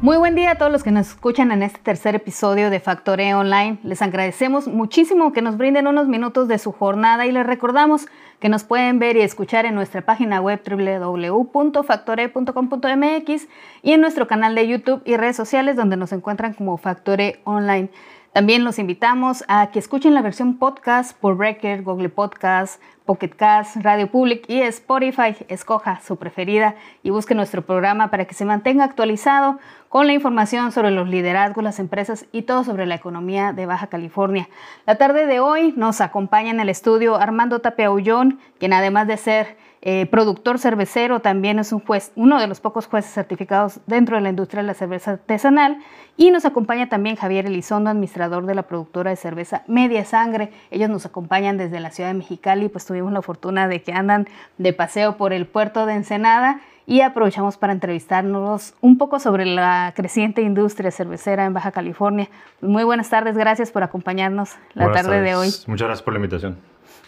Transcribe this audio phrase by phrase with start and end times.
[0.00, 3.34] Muy buen día a todos los que nos escuchan en este tercer episodio de Factore
[3.34, 3.80] Online.
[3.82, 8.06] Les agradecemos muchísimo que nos brinden unos minutos de su jornada y les recordamos
[8.38, 13.48] que nos pueden ver y escuchar en nuestra página web www.factore.com.mx
[13.82, 17.90] y en nuestro canal de YouTube y redes sociales donde nos encuentran como Factore Online.
[18.32, 23.76] También los invitamos a que escuchen la versión podcast por Breaker, Google Podcast, Pocket Cast,
[23.76, 25.34] Radio Public y Spotify.
[25.48, 29.58] Escoja su preferida y busque nuestro programa para que se mantenga actualizado
[29.88, 33.86] con la información sobre los liderazgos, las empresas y todo sobre la economía de Baja
[33.86, 34.50] California.
[34.84, 39.16] La tarde de hoy nos acompaña en el estudio Armando Tapia Ullón, quien además de
[39.16, 44.16] ser eh, productor cervecero, también es un juez, uno de los pocos jueces certificados dentro
[44.16, 45.78] de la industria de la cerveza artesanal.
[46.16, 50.50] Y nos acompaña también Javier Elizondo, administrador de la productora de cerveza Media Sangre.
[50.70, 54.26] Ellos nos acompañan desde la ciudad de Mexicali, pues tuvimos la fortuna de que andan
[54.58, 59.92] de paseo por el puerto de Ensenada y aprovechamos para entrevistarnos un poco sobre la
[59.94, 62.28] creciente industria cervecera en Baja California.
[62.62, 65.50] Muy buenas tardes, gracias por acompañarnos la tarde de hoy.
[65.66, 66.56] Muchas gracias por la invitación.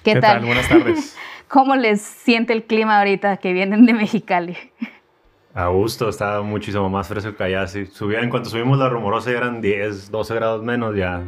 [0.04, 0.44] ¿Qué, tal?
[0.44, 1.16] Buenas tardes.
[1.50, 4.56] ¿Cómo les siente el clima ahorita que vienen de Mexicali?
[5.52, 7.66] A gusto, está muchísimo más fresco que allá.
[7.66, 11.24] Sí, subía, en cuanto subimos la rumorosa ya eran 10, 12 grados menos, ya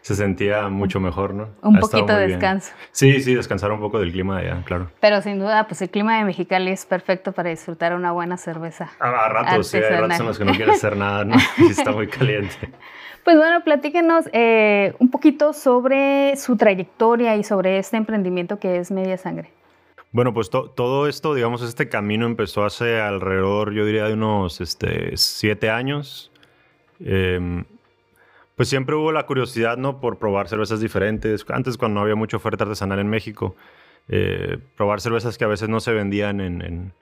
[0.00, 1.50] se sentía mucho mejor, ¿no?
[1.62, 2.72] Un poquito de descanso.
[2.90, 4.90] Sí, sí, descansar un poco del clima de allá, claro.
[4.98, 8.90] Pero sin duda, pues el clima de Mexicali es perfecto para disfrutar una buena cerveza.
[8.98, 11.36] A, ratos, sí, hay ratos en los que no quieres hacer nada, ¿no?
[11.70, 12.56] está muy caliente.
[13.22, 18.90] Pues bueno, platíquenos eh, un poquito sobre su trayectoria y sobre este emprendimiento que es
[18.90, 19.59] Media Sangre.
[20.12, 25.16] Bueno, pues todo esto, digamos, este camino empezó hace alrededor, yo diría, de unos este,
[25.16, 26.32] siete años.
[26.98, 27.64] Em,
[28.56, 30.00] pues siempre hubo la curiosidad, ¿no?
[30.00, 31.46] Por probar cervezas diferentes.
[31.48, 33.54] Antes, cuando no había mucha oferta artesanal en México,
[34.08, 36.92] eh, probar cervezas que a veces no se vendían en,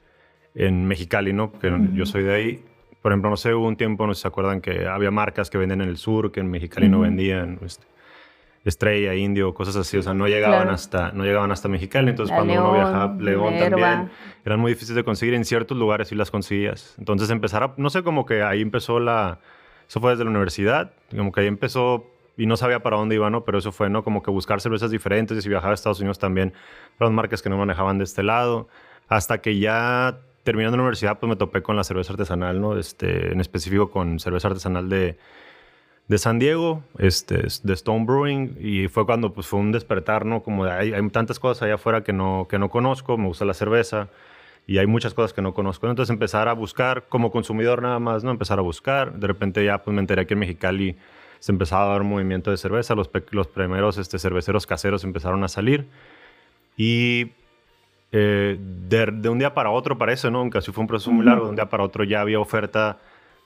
[0.55, 1.51] en, Mexicali, ¿no?
[1.53, 2.65] Que yo soy de ahí.
[3.01, 5.49] Por ejemplo, no sé, hubo un tiempo, no sé si se acuerdan, que había marcas
[5.49, 7.59] que venden en el sur, que en Mexicali no vendían.
[7.65, 7.87] Este,
[8.69, 12.55] Estrella, Indio, cosas así, o sea, no llegaban hasta no llegaban hasta Mexicali, entonces cuando
[12.55, 14.11] uno viajaba León también
[14.45, 16.95] eran muy difíciles de conseguir en ciertos lugares y las conseguías.
[16.99, 19.39] Entonces empezar a, no sé, como que ahí empezó la
[19.89, 22.07] eso fue desde la universidad, como que ahí empezó
[22.37, 23.45] y no sabía para dónde iba, ¿no?
[23.45, 24.05] Pero eso fue, ¿no?
[24.05, 26.53] Como que buscar cervezas diferentes y si viajaba a Estados Unidos también,
[27.01, 28.69] las marcas que no manejaban de este lado,
[29.09, 32.79] hasta que ya terminando la universidad pues me topé con la cerveza artesanal, ¿no?
[32.79, 35.19] Este, en específico con cerveza artesanal de
[36.09, 40.43] de San Diego, este, de Stone Brewing, y fue cuando pues, fue un despertar, ¿no?
[40.43, 44.09] Como hay, tantas cosas allá afuera que no, que no conozco, me gusta la cerveza,
[44.67, 45.89] y hay muchas cosas que no conozco.
[45.89, 48.31] Entonces empezar a buscar, como consumidor nada más, ¿no?
[48.31, 50.97] Empezar a buscar, de repente ya pues me enteré que en Mexicali
[51.41, 55.45] se empezaba a dar un movimiento de cerveza, los, los primeros este, cerveceros caseros empezaron
[55.45, 55.87] a salir,
[56.79, 57.33] y
[58.13, 60.39] eh, de, de, un día para otro parece, ¿no?
[60.39, 62.99] Aunque así fue un proceso muy largo, de un día para otro ya había oferta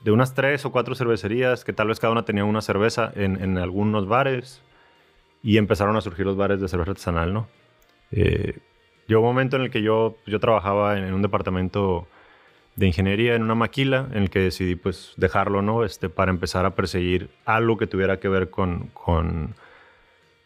[0.04, 3.42] de unas tres o cuatro cervecerías que tal vez cada una tenía una cerveza en,
[3.42, 4.62] en algunos bares
[5.42, 7.48] y empezaron a surgir los bares de cerveza artesanal, ¿no?
[8.12, 8.58] Eh,
[9.06, 12.06] llegó un momento en el que yo, yo trabajaba en, un departamento
[12.76, 15.84] de ingeniería en una maquila en el que decidí pues dejarlo, ¿no?
[15.84, 19.54] Este, para empezar a perseguir algo que tuviera que ver con, con,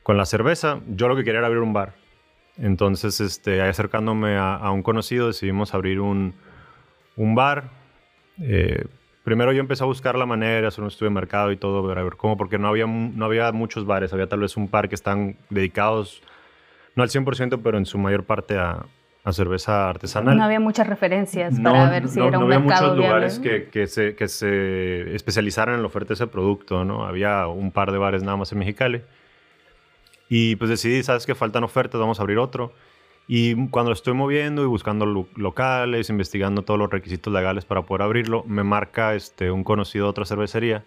[0.02, 0.80] con la cerveza.
[0.88, 1.94] Yo lo que quería era abrir un bar.
[2.58, 6.34] Entonces, este, acercándome a, un conocido, decidimos abrir un,
[7.16, 7.70] un bar.
[8.40, 8.86] Eh,
[9.26, 11.94] primero yo empecé a buscar la manera, hacer un estudio de mercado y todo, a
[12.00, 14.94] ver cómo, porque no había, no había muchos bares, había tal vez un par que
[14.94, 16.22] están dedicados,
[16.94, 18.86] no al 100%, pero en su mayor parte a,
[19.24, 20.36] a cerveza artesanal.
[20.36, 23.64] No había muchas referencias para ver si era un mercado No había muchos lugares que,
[23.64, 27.04] que, se, que se especializaran en la oferta de ese producto, ¿no?
[27.04, 29.02] Había un par de bares nada más en Mexicali.
[30.28, 31.34] Y pues decidí, ¿sabes qué?
[31.34, 32.72] Faltan ofertas, vamos a abrir otro.
[33.28, 38.44] Y cuando estoy moviendo y buscando locales, investigando todos los requisitos legales para poder abrirlo,
[38.44, 40.84] me marca este, un conocido de otra cervecería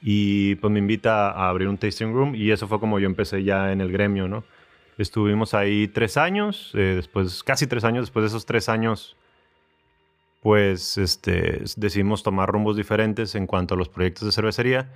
[0.00, 3.44] y pues me invita a abrir un tasting room y eso fue como yo empecé
[3.44, 4.44] ya en el gremio, ¿no?
[4.96, 9.16] Estuvimos ahí tres años, eh, después, casi tres años, después de esos tres años,
[10.42, 14.88] pues este, decidimos tomar rumbos diferentes en cuanto a los proyectos de cervecería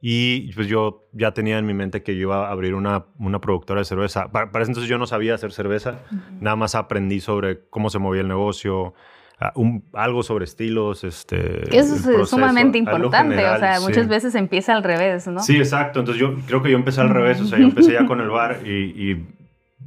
[0.00, 3.40] y pues yo ya tenía en mi mente que yo iba a abrir una, una
[3.40, 4.30] productora de cerveza.
[4.30, 6.00] Para, ese entonces yo no sabía hacer cerveza,
[6.40, 8.94] nada más aprendí sobre cómo se movía el negocio,
[9.40, 11.02] ah, un, algo sobre estilos.
[11.02, 15.40] Este, Eso es sumamente importante, o sea, muchas veces empieza al revés, ¿no?
[15.40, 15.98] Sí, exacto.
[15.98, 18.30] Entonces yo creo que yo empecé al revés, o sea, yo empecé ya con el
[18.30, 19.26] bar y, y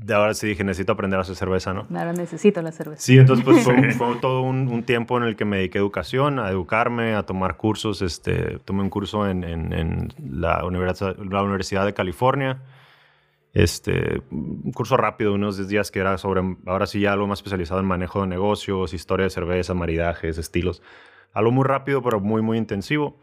[0.04, 1.86] de ahora sí dije, necesito aprender a hacer cerveza, ¿no?
[1.96, 3.02] Ahora necesito la cerveza.
[3.02, 5.82] Sí, entonces pues fue, fue todo un, un, tiempo en el que me dediqué a
[5.82, 8.02] educación, a educarme, a tomar cursos.
[8.02, 12.64] Este, tomé un curso en, en, en la, universidad, la Universidad de California.
[13.54, 17.40] Este, un curso rápido, unos 10 días que era sobre, ahora sí ya algo más
[17.40, 20.82] especializado en manejo de negocios, historia de cerveza, maridajes, estilos.
[21.34, 23.18] algo muy rápido, pero muy, muy intensivo.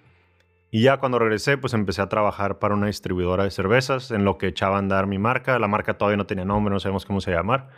[0.70, 4.36] Y ya cuando regresé, pues empecé a trabajar para una distribuidora de cervezas, en lo
[4.36, 5.58] que echaba a andar mi marca.
[5.58, 7.70] La marca todavía no tenía nombre, no sabemos cómo se llamar.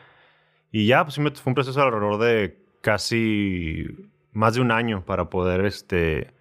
[0.73, 3.87] Y ya, pues fue un proceso alrededor de casi
[4.33, 6.33] más de un año para poder este,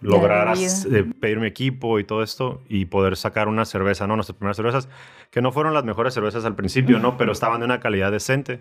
[0.00, 4.14] lograr eh, pedir mi equipo y todo esto y poder sacar una cerveza, ¿no?
[4.16, 4.88] Nuestras primeras cervezas,
[5.30, 7.16] que no fueron las mejores cervezas al principio, ¿no?
[7.16, 8.60] Pero estaban de una calidad decente.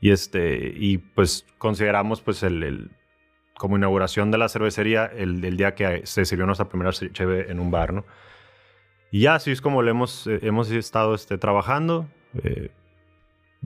[0.00, 2.90] Y, este, y pues consideramos pues el
[3.56, 7.70] como inauguración de la cervecería el, día que se sirvió nuestra primera cheve en un
[7.70, 8.04] bar, ¿no?
[9.10, 12.06] Y ya, así es como hemos, eh, hemos estado este, trabajando.
[12.42, 12.70] Eh,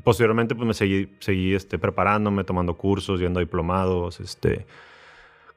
[0.05, 4.67] posteriormente, pues me seguí, seguí este, preparándome, tomando cursos, yendo a diplomados, este,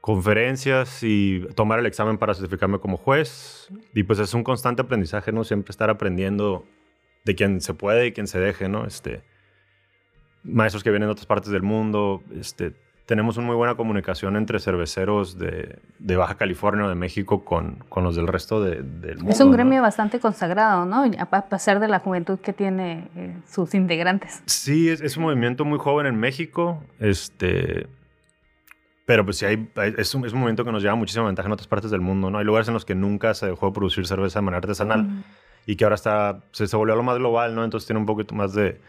[0.00, 3.68] conferencias y tomar el examen para certificarme como juez.
[3.94, 5.44] Y pues es un constante aprendizaje, ¿no?
[5.44, 6.64] Siempre estar aprendiendo
[7.24, 8.86] de quien se puede y quien se deje, ¿no?
[8.86, 9.22] Este,
[10.42, 12.74] maestros que vienen de otras partes del mundo, este,
[13.06, 15.78] tenemos una muy buena comunicación entre cerveceros de,
[16.16, 19.30] Baja California o de México con, con los del resto del mundo.
[19.30, 21.04] Es un gremio bastante consagrado, ¿no?
[21.18, 24.42] A pesar de la juventud que tiene eh, sus integrantes.
[24.46, 27.86] Sí, es, un movimiento muy joven en México, este,
[29.04, 29.68] pero pues sí, hay,
[29.98, 32.30] es, un, es, un, movimiento que nos lleva muchísima ventaja en otras partes del mundo,
[32.30, 32.38] ¿no?
[32.38, 35.24] Hay lugares en los que nunca se dejó de producir cerveza de manera artesanal
[35.66, 37.64] y que ahora está, se, se volvió a lo más global, ¿no?
[37.64, 38.80] Entonces tiene un poquito más de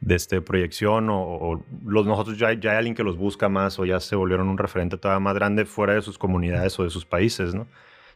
[0.00, 3.84] de este, proyección o, los, nosotros ya, ya, hay alguien que los busca más o
[3.84, 7.04] ya se volvieron un referente todavía más grande fuera de sus comunidades o de sus
[7.04, 7.66] países, ¿no?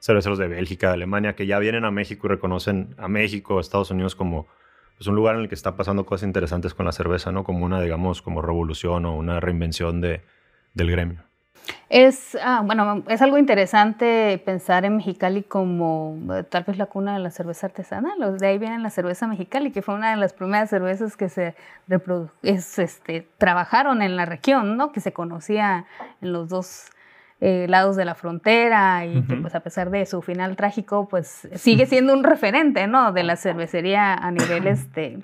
[0.00, 3.60] Cerveceros de Bélgica, de Alemania, que ya vienen a México y reconocen a México, a
[3.60, 4.46] Estados Unidos como
[4.96, 7.44] pues, un lugar en el que está pasando cosas interesantes con la cerveza, ¿no?
[7.44, 10.22] Como una, digamos, como revolución o una reinvención de,
[10.75, 11.22] del gremio.
[11.88, 17.14] Es, ah, bueno, es algo interesante pensar en Mexicali como eh, tal vez la cuna
[17.14, 18.38] de la cerveza artesanal.
[18.38, 21.55] De ahí viene la cerveza Mexicali, que fue una de las primeras cervezas que se
[22.43, 24.93] es, este, trabajaron en la región, ¿no?
[24.93, 25.87] que se conocía
[26.20, 26.90] en los dos
[27.40, 31.49] eh, lados de la frontera y que pues a pesar de su final trágico, pues
[31.55, 33.12] sigue siendo un referente ¿no?
[33.12, 35.20] de la cervecería a nivel este,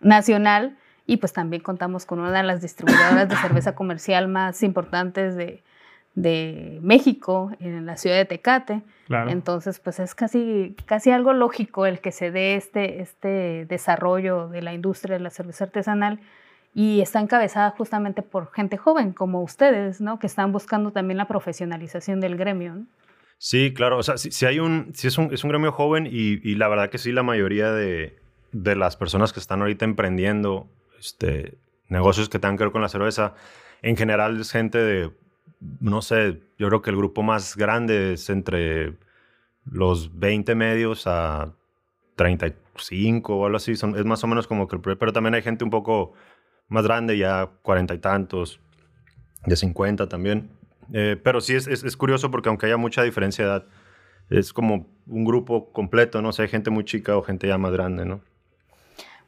[0.00, 0.76] nacional.
[1.06, 5.62] Y pues también contamos con una de las distribuidoras de cerveza comercial más importantes de,
[6.14, 8.82] de México, en la ciudad de Tecate.
[9.28, 14.62] Entonces, pues es casi, casi algo lógico el que se dé este, este desarrollo de
[14.62, 16.20] la industria de la cerveza artesanal
[16.74, 20.20] y está encabezada justamente por gente joven como ustedes, ¿no?
[20.20, 22.84] Que están buscando también la profesionalización del gremio.
[23.38, 23.98] Sí, claro.
[23.98, 26.68] O sea, si, hay un, si es un, es un gremio joven y, y, la
[26.68, 28.16] verdad que sí, la mayoría de,
[28.52, 30.68] de las personas que están ahorita emprendiendo
[31.00, 31.56] este,
[31.88, 33.34] negocios que tengan que ver con la cerveza,
[33.82, 35.10] en general es gente de
[35.60, 38.96] no sé, yo creo que el grupo más grande es entre
[39.64, 41.54] los 20 medios a
[42.16, 43.76] 35 o algo así.
[43.76, 44.82] Son, es más o menos como que el...
[44.82, 46.12] Pero también hay gente un poco
[46.68, 48.60] más grande, ya cuarenta y tantos,
[49.44, 50.50] de 50 también.
[50.92, 53.66] Eh, pero sí es, es, curioso porque aunque haya mucha diferencia de edad,
[54.28, 56.30] es como un grupo completo, ¿no?
[56.30, 58.22] O sea, hay gente muy chica o gente ya más grande, ¿no?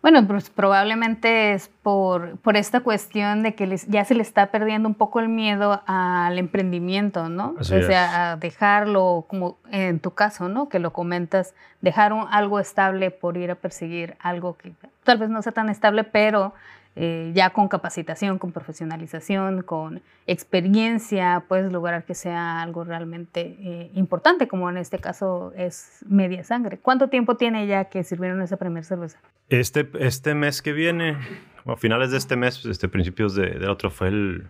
[0.02, 4.88] Bueno, pues probablemente es por, por esta cuestión de que ya se le está perdiendo
[4.88, 7.54] un poco el miedo al emprendimiento, ¿no?
[7.58, 10.68] o sea, a dejarlo, como en tu caso, ¿no?
[10.68, 14.72] Que lo comentas, dejar algo estable por ir a perseguir algo que
[15.04, 16.52] tal vez no sea tan estable, pero
[16.94, 23.90] eh, ya con capacitación, con profesionalización, con experiencia, puedes lograr que sea algo realmente eh,
[23.94, 26.78] importante, como en este caso es media sangre.
[26.78, 29.18] ¿Cuánto tiempo tiene ya que sirvieron esa primera cerveza?
[29.48, 31.16] Este, este mes que viene,
[31.64, 34.46] a finales de este mes, este, principios de, del otro, fue el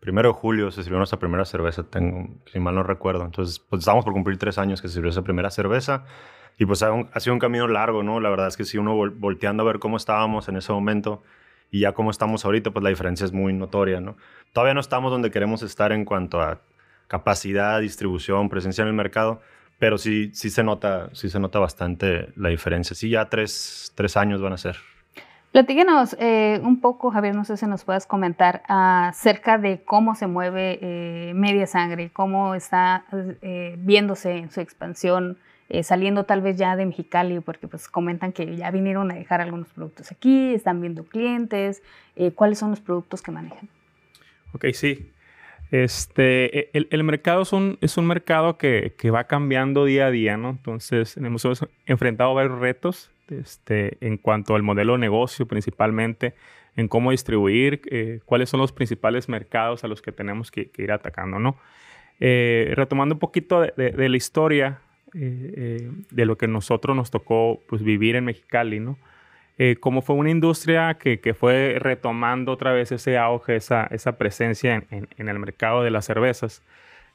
[0.00, 3.24] primero de julio, se sirvió nuestra primera cerveza, tengo, si mal no recuerdo.
[3.24, 6.04] Entonces, pues estamos por cumplir tres años que se sirvió esa primera cerveza.
[6.58, 8.18] Y pues ha, ha sido un camino largo, ¿no?
[8.18, 11.22] La verdad es que si uno volteando a ver cómo estábamos en ese momento,
[11.70, 14.16] y ya como estamos ahorita, pues la diferencia es muy notoria, ¿no?
[14.52, 16.60] Todavía no estamos donde queremos estar en cuanto a
[17.08, 19.40] capacidad, distribución, presencia en el mercado,
[19.78, 22.96] pero sí, sí, se, nota, sí se nota bastante la diferencia.
[22.96, 24.76] Sí, ya tres, tres años van a ser.
[25.52, 30.26] Platíquenos eh, un poco, Javier, no sé si nos puedas comentar acerca de cómo se
[30.26, 33.04] mueve eh, Media Sangre, cómo está
[33.40, 35.38] eh, viéndose en su expansión
[35.70, 39.42] eh, saliendo tal vez ya de Mexicali, porque pues comentan que ya vinieron a dejar
[39.42, 41.82] algunos productos aquí, están viendo clientes,
[42.16, 43.68] eh, ¿cuáles son los productos que manejan?
[44.54, 45.12] Ok, sí.
[45.70, 50.06] Este, e, el, el mercado es un, es un mercado que, que, va cambiando día
[50.06, 50.48] a día, ¿no?
[50.48, 51.46] Entonces, hemos
[51.84, 56.32] enfrentado varios retos este, en cuanto al modelo de negocio principalmente,
[56.76, 60.92] en cómo distribuir, eh, cuáles son los principales mercados a los que tenemos que, ir
[60.92, 61.58] atacando, ¿no?
[62.20, 64.80] retomando un poquito de, de la historia,
[65.14, 68.98] eh, eh, de lo que nosotros nos tocó pues, vivir en Mexicali, ¿no?
[69.56, 74.18] Eh, como fue una industria que, que, fue retomando otra vez ese auge, esa, esa
[74.18, 76.62] presencia en, en, el mercado de las cervezas,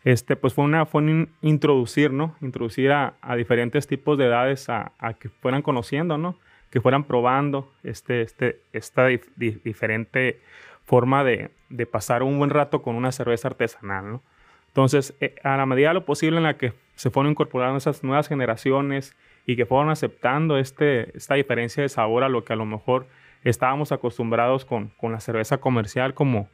[0.03, 2.35] este, pues fue una, fue introducir, ¿no?
[2.41, 6.37] Introducir a, diferentes tipos de edades a, que fueran conociendo, ¿no?
[6.69, 9.07] Que fueran probando este, este, esta
[9.37, 10.41] diferente
[10.83, 14.21] forma de, de, pasar un buen rato con una cerveza artesanal, ¿no?
[14.67, 18.27] Entonces, a la medida de lo posible en la que se fueron incorporando esas nuevas
[18.27, 22.65] generaciones y que fueron aceptando este, esta diferencia de sabor a lo que a lo
[22.65, 23.07] mejor
[23.43, 26.47] estábamos acostumbrados con, con la cerveza comercial como,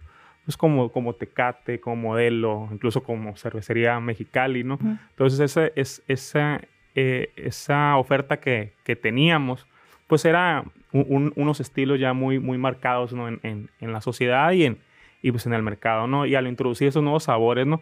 [0.46, 4.79] pues como, como Tecate, como Modelo, incluso como Cervecería Mexicali, ¿no?
[4.81, 6.62] Entonces esa, es, esa,
[6.96, 9.67] eh, esa oferta que, que, teníamos,
[10.08, 13.27] pues era unos estilos ya muy, muy marcados, ¿no?
[13.27, 14.79] En, en, en, la sociedad y, en,
[15.22, 16.25] y pues en el mercado, ¿no?
[16.25, 17.81] Y al introducir esos nuevos sabores, ¿no?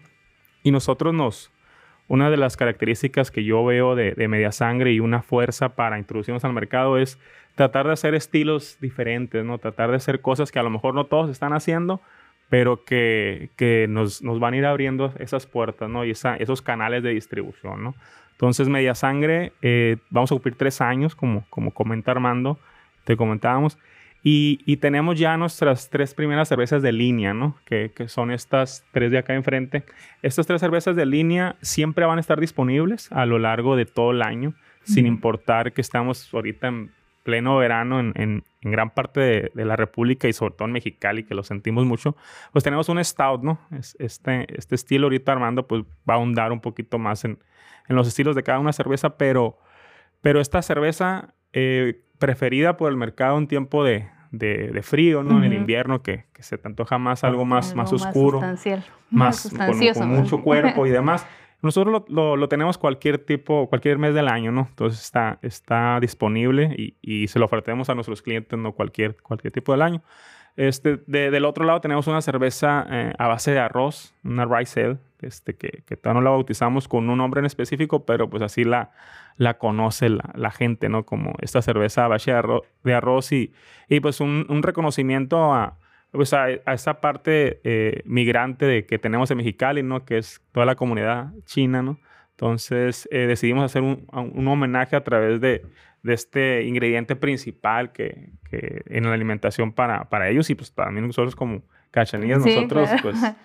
[0.63, 1.51] Y nosotros nos,
[2.07, 5.99] una de las características que yo veo de, de Media Sangre y una fuerza para
[5.99, 7.19] introducirnos al mercado es
[7.55, 9.57] tratar de hacer estilos diferentes, ¿no?
[9.57, 12.01] Tratar de hacer cosas que a lo mejor no todos están haciendo,
[12.49, 16.05] pero que, que nos, nos, van a ir abriendo esas puertas, ¿no?
[16.05, 17.95] Y esos canales de distribución, ¿no?
[18.33, 22.59] Entonces, Media Sangre, eh, vamos a cumplir tres años, como, como comenta Armando,
[23.03, 23.79] te comentábamos,
[24.29, 27.55] y, y, tenemos ya nuestras tres primeras cervezas de línea, ¿no?
[27.63, 29.86] Que, que, son estas tres de acá enfrente.
[30.22, 34.12] Estas tres cervezas de línea siempre van a estar disponibles a lo largo de todo
[34.12, 34.53] el año,
[34.84, 36.91] sin importar que estamos ahorita en
[37.24, 41.34] pleno verano en, en, gran parte de, la República y sobre todo en Mexicali, que
[41.34, 42.17] lo sentimos mucho,
[42.51, 43.62] pues tenemos un stout, ¿no?
[43.98, 47.39] este, este estilo ahorita Armando pues va a ahondar un poquito más en,
[47.88, 49.57] en los estilos de cada una cerveza, pero,
[50.19, 55.38] pero esta cerveza eh, preferida por el mercado en tiempo de, de, frío, ¿no?
[55.38, 58.41] En el invierno, que, que, se te antoja más algo más, más oscuro.
[58.41, 58.65] Más,
[59.10, 61.25] más, más con, mucho cuerpo y demás.
[61.62, 64.67] Nosotros lo, tenemos cualquier tipo, cualquier mes del año, ¿no?
[64.69, 68.74] Entonces está, está disponible y, y se lo ofrecemos a nuestros clientes, ¿no?
[68.74, 70.03] Cualquier, cualquier tipo del año.
[70.57, 74.98] Este, del otro lado tenemos una cerveza eh, a base de arroz, una rice ale,
[75.21, 78.63] este, que, que todavía no la bautizamos con un nombre en específico, pero pues así
[78.63, 78.91] la,
[79.38, 81.05] la conoce la, la gente, ¿no?
[81.05, 83.53] Como esta cerveza a base de arroz, de arroz y,
[83.88, 85.77] y pues un, un reconocimiento a,
[86.12, 90.05] pues a, esa parte eh, migrante de, que tenemos en Mexicali, ¿no?
[90.05, 92.00] Que es toda la comunidad china, ¿no?
[92.31, 95.65] Entonces eh, decidimos hacer un, un, homenaje a través de,
[96.03, 101.07] de este ingrediente principal que, que, en la alimentación para, para ellos y pues también
[101.07, 103.15] nosotros como cachanillas, nosotros pues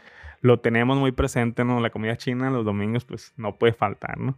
[0.42, 1.80] lo tenemos muy presente, ¿no?
[1.80, 4.36] La comida china los domingos, pues no puede faltar, ¿no?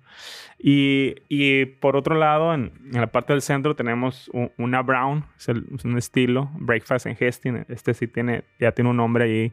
[0.59, 5.49] Y, y por otro lado, en, en, la parte del centro tenemos una brown, es,
[5.49, 7.65] un estilo, breakfast and Hesting.
[7.69, 9.53] Este sí tiene, ya tiene un nombre ahí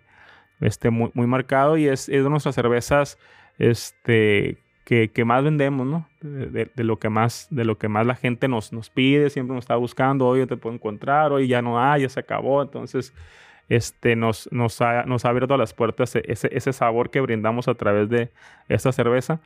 [0.60, 3.18] este, muy, muy marcado y es, es de nuestras cervezas
[3.58, 6.06] este, que, que más vendemos, ¿no?
[6.20, 9.56] De, de, lo que más, de lo que más la gente nos, nos pide, siempre
[9.56, 12.62] nos está buscando, hoy yo te puedo encontrar, hoy ya no hay, ya se acabó,
[12.62, 13.14] entonces
[13.72, 17.70] este, nos, nos, ha, nos ha abierto las puertas e, ese, ese, sabor que brindamos
[17.70, 18.30] a través de
[18.68, 19.40] esta cerveza.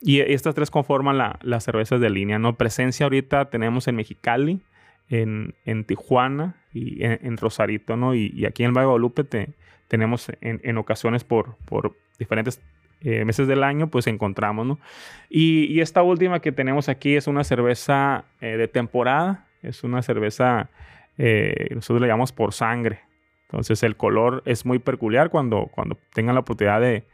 [0.00, 2.54] Y estas tres conforman la, las cervezas de línea, ¿no?
[2.54, 4.60] Presencia ahorita tenemos en Mexicali,
[5.08, 8.14] en, en Tijuana y en, Rosarito, ¿no?
[8.14, 9.48] Y, aquí en el Valle de Guadalupe te,
[9.88, 12.60] tenemos en, en, ocasiones por, por diferentes
[13.00, 14.78] eh, meses del año, pues encontramos, ¿no?
[15.28, 20.02] Y, y, esta última que tenemos aquí es una cerveza eh, de temporada, es una
[20.02, 20.70] cerveza,
[21.18, 23.00] eh, nosotros le llamamos por sangre,
[23.52, 27.04] entonces el color es muy peculiar cuando, cuando tengan la oportunidad de,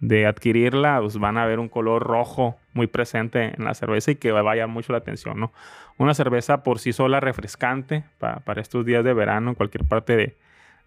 [0.00, 4.16] de adquirirla, pues van a ver un color rojo muy presente en la cerveza y
[4.16, 5.52] que va a llamar mucho la atención, ¿no?
[5.96, 10.16] Una cerveza por sí sola refrescante para, para estos días de verano en cualquier parte
[10.16, 10.36] de,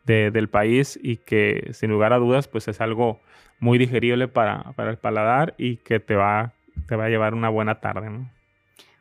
[0.06, 3.20] de, del país y que sin lugar a dudas pues es algo
[3.60, 6.54] muy digerible para, para el paladar y que te va,
[6.88, 8.10] te va a llevar una buena tarde.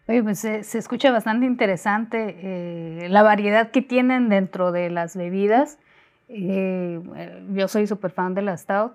[0.09, 5.15] Oye, pues se, se escucha bastante interesante eh, la variedad que tienen dentro de las
[5.17, 5.79] bebidas
[6.29, 7.01] eh,
[7.53, 8.93] yo soy súper fan de la Stout,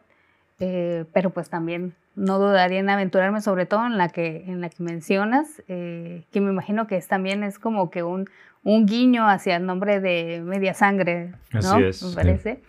[0.60, 4.70] eh, pero pues también no dudaría en aventurarme, sobre todo en la que, en la
[4.70, 8.30] que mencionas, eh, que me imagino que es, también es como que un,
[8.64, 11.60] un guiño hacia el nombre de Media Sangre, ¿no?
[11.60, 12.04] Así es.
[12.04, 12.62] Me parece.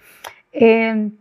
[0.52, 1.12] Em,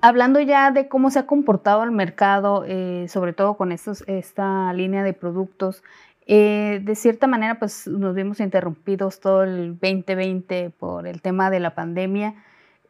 [0.00, 4.72] hablando ya de cómo se ha comportado el mercado, eh, sobre todo con estos, esta
[4.72, 5.82] línea de productos,
[6.26, 11.60] eh, de cierta manera, pues nos vimos interrumpidos todo el 2020 por el tema de
[11.60, 12.34] la pandemia.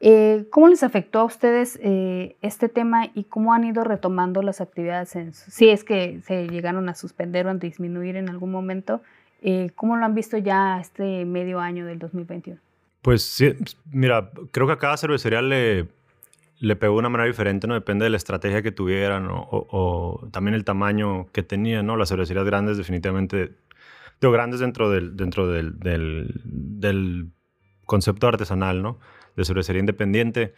[0.06, 4.60] Eh, ¿Cómo les afectó a ustedes eh, este tema y cómo han ido retomando las
[4.60, 5.16] actividades?
[5.16, 9.00] En, si es que se llegaron a suspender o a disminuir en algún momento,
[9.40, 12.60] eh, ¿cómo lo han visto ya este medio año del 2021?
[13.00, 13.54] Pues sí,
[13.90, 15.88] mira, creo que a cada cervecería le,
[16.58, 17.72] le pegó de una manera diferente, ¿no?
[17.72, 21.96] Depende de la estrategia que tuvieran o, o, también el tamaño que tenían, ¿no?
[21.96, 23.52] Las cervecerías grandes definitivamente,
[24.20, 27.30] digo, grandes dentro del, dentro del, del, del
[27.86, 28.98] concepto artesanal, ¿no?
[29.36, 30.54] De cervecería independiente,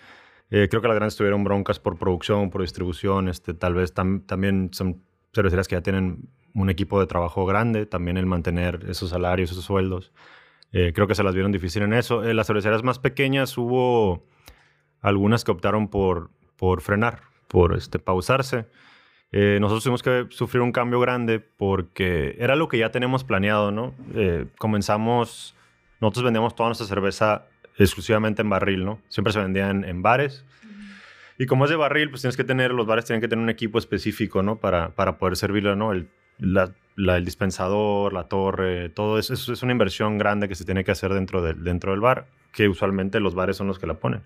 [0.50, 3.28] Eh, creo que las grandes tuvieron broncas por producción, por distribución.
[3.28, 5.02] Este, tal vez también son
[5.34, 9.64] cervecerías que ya tienen un equipo de trabajo grande, también el mantener esos salarios, esos
[9.64, 10.12] sueldos.
[10.72, 12.24] Eh, creo que se las vieron difícil en eso.
[12.24, 14.24] En las cervecerías más pequeñas hubo
[15.00, 18.66] algunas que optaron por, por frenar, por este, pausarse.
[19.32, 23.72] Eh, nosotros tuvimos que sufrir un cambio grande porque era lo que ya tenemos planeado,
[23.72, 23.94] ¿no?
[24.58, 25.54] comenzamos,
[26.00, 27.46] nosotros vendíamos toda nuestra cerveza
[27.78, 29.00] exclusivamente en barril, ¿no?
[29.08, 30.44] Siempre se vendían en bares.
[31.38, 33.50] Y como es de barril, pues tienes que tener, los bares tienen que tener un
[33.50, 34.58] equipo específico, ¿no?
[34.58, 35.92] Para, para poder servirlo, ¿no?
[35.92, 40.64] El, la, el dispensador, la torre, todo eso, eso, es una inversión grande que se
[40.64, 43.86] tiene que hacer dentro, de, dentro del bar, que usualmente los bares son los que
[43.86, 44.22] la ponen.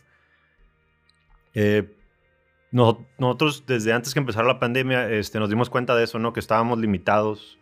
[1.55, 1.97] Eh,
[2.71, 6.33] nosotros, desde antes que empezara la pandemia, este, nos dimos cuenta de eso, ¿no?
[6.33, 7.59] Que estábamos limitados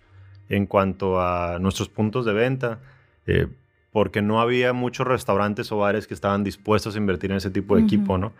[0.50, 2.80] en cuanto a nuestros puntos de venta.
[3.26, 3.48] Eh,
[3.98, 7.74] porque no había muchos restaurantes o bares que estaban dispuestos a invertir en ese tipo
[7.74, 8.32] de equipo, ¿no?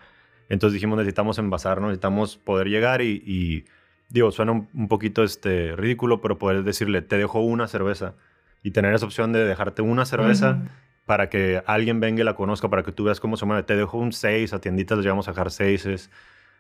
[0.49, 3.65] Entonces dijimos, necesitamos envasarnos, necesitamos poder llegar y,
[4.09, 8.15] digo, suena un, poquito este, ridículo, pero poder decirle, te dejo una cerveza
[8.63, 10.63] y tener esa opción de dejarte una cerveza
[11.07, 13.65] para que alguien venga y la conozca, para que tú veas cómo se mueve.
[13.65, 16.09] Te dejo un 6, a tienditas les llevamos a dejar 6,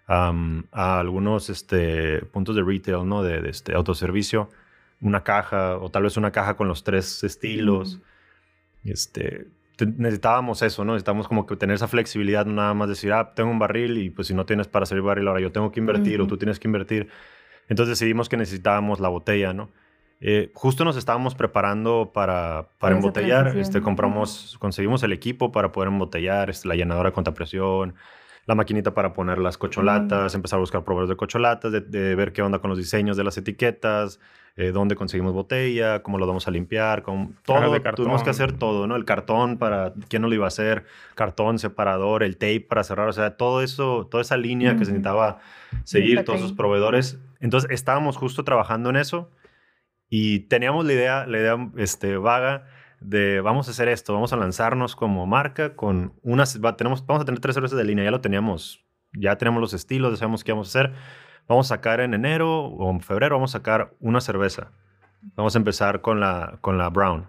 [0.08, 3.22] a algunos este, puntos de retail, ¿no?
[3.22, 4.50] De, este, autoservicio,
[5.00, 8.00] una caja o tal vez una caja con los tres estilos.
[8.84, 9.48] Este,
[9.84, 10.92] necesitábamos eso, ¿no?
[10.92, 14.10] Necesitábamos como que tener esa flexibilidad, no nada más decir, ah, tengo un barril y
[14.10, 16.58] pues si no tienes para servir barril, ahora yo tengo que invertir o tú tienes
[16.58, 17.08] que invertir.
[17.68, 19.70] Entonces decidimos que necesitábamos la botella, ¿no?
[20.20, 25.88] Eh, justo nos estábamos preparando para, para embotellar, este, compramos, conseguimos el equipo para poder
[25.88, 27.94] embotellar, este, la llenadora con presión,
[28.48, 32.32] la maquinita para poner las cocholatas, empezar a buscar proveedores de cocholatas, de, de, ver
[32.32, 34.20] qué onda con los diseños de las etiquetas,
[34.56, 37.70] eh, dónde conseguimos botella, cómo lo vamos a limpiar, con todo.
[37.70, 38.96] De tuvimos que hacer todo, ¿no?
[38.96, 43.10] El cartón para quién no lo iba a hacer, cartón separador, el tape para cerrar,
[43.10, 45.40] o sea, todo eso, toda esa línea que se necesitaba
[45.84, 47.20] seguir, todos sus proveedores.
[47.40, 49.30] Entonces estábamos justo trabajando en eso
[50.08, 52.64] y teníamos la idea, la idea este, vaga
[53.00, 57.24] de vamos a hacer esto, vamos a lanzarnos como marca con unas, tenemos, vamos a
[57.24, 60.52] tener tres cervezas de línea, ya lo teníamos, ya tenemos los estilos, ya sabemos qué
[60.52, 60.94] vamos a hacer
[61.48, 64.70] vamos a sacar en enero o en febrero, vamos a sacar una cerveza.
[65.34, 67.26] Vamos a empezar con la, con la Brown.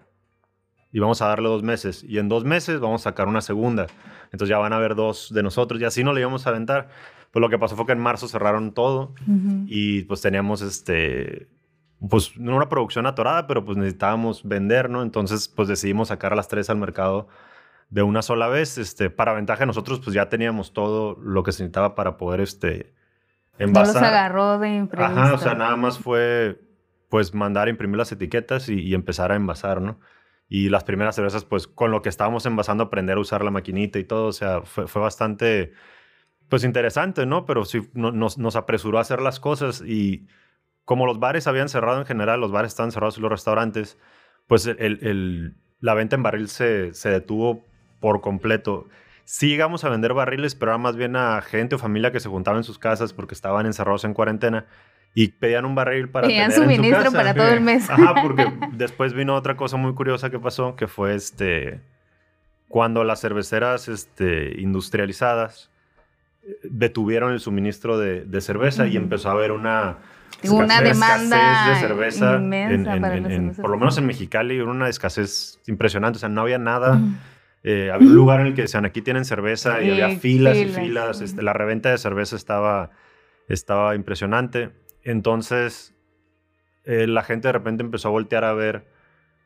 [0.92, 2.04] Y vamos a darle dos meses.
[2.04, 3.88] Y en dos meses vamos a sacar una segunda.
[4.26, 5.82] Entonces ya van a haber dos de nosotros.
[5.82, 6.90] Y así no le íbamos a aventar.
[7.32, 9.14] Pues lo que pasó fue que en marzo cerraron todo.
[9.68, 11.48] Y pues teníamos este...
[12.08, 15.02] Pues no una producción atorada, pero pues necesitábamos vender, ¿no?
[15.02, 17.28] Entonces pues decidimos sacar a las tres al mercado
[17.90, 18.78] de una sola vez.
[18.78, 22.40] Este, para ventaja de nosotros pues ya teníamos todo lo que se necesitaba para poder
[22.42, 22.94] este,
[23.58, 23.96] envasar.
[23.96, 25.18] No los agarró de impresión.
[25.18, 26.60] Ajá, o sea, nada más fue
[27.10, 30.00] pues mandar a imprimir las etiquetas y, empezar a envasar, ¿no?
[30.48, 34.00] Y las primeras cervezas, pues con lo que estábamos envasando, aprender a usar la maquinita
[34.00, 35.74] y todo, o sea, fue, fue bastante,
[36.48, 37.46] pues interesante, ¿no?
[37.46, 40.28] Pero sí nos, nos, apresuró a hacer las cosas y
[40.90, 44.00] como los bares habían cerrado en general, los bares estaban cerrados y los restaurantes,
[44.48, 47.64] pues el, el, la venta en barril se, se detuvo
[48.00, 48.88] por completo
[49.30, 52.30] sí llegamos a vender barriles, pero era más bien a gente o familia que se
[52.30, 54.66] juntaba en sus casas porque estaban encerrados en cuarentena
[55.14, 57.18] y pedían un barril para pedían tener suministro en su casa.
[57.18, 57.88] para todo el mes.
[57.92, 61.80] Ajá, porque después vino otra cosa muy curiosa que pasó, que fue este
[62.68, 65.70] cuando las cerveceras este, industrializadas
[66.42, 70.00] eh, detuvieron el suministro de, cerveza y empezó a haber una
[70.50, 76.30] una demanda de cerveza en, por lo menos en Mexicali una escasez impresionante, o sea,
[76.30, 77.00] no había nada.
[77.64, 80.66] Eh, había un lugar en el que decían, aquí tienen cerveza y había filas, y
[80.66, 81.22] filas.
[81.22, 82.92] Este, la reventa de cerveza estaba,
[83.48, 84.72] estaba impresionante.
[85.04, 85.94] Entonces,
[86.86, 88.88] eh, la gente de repente empezó a voltear a ver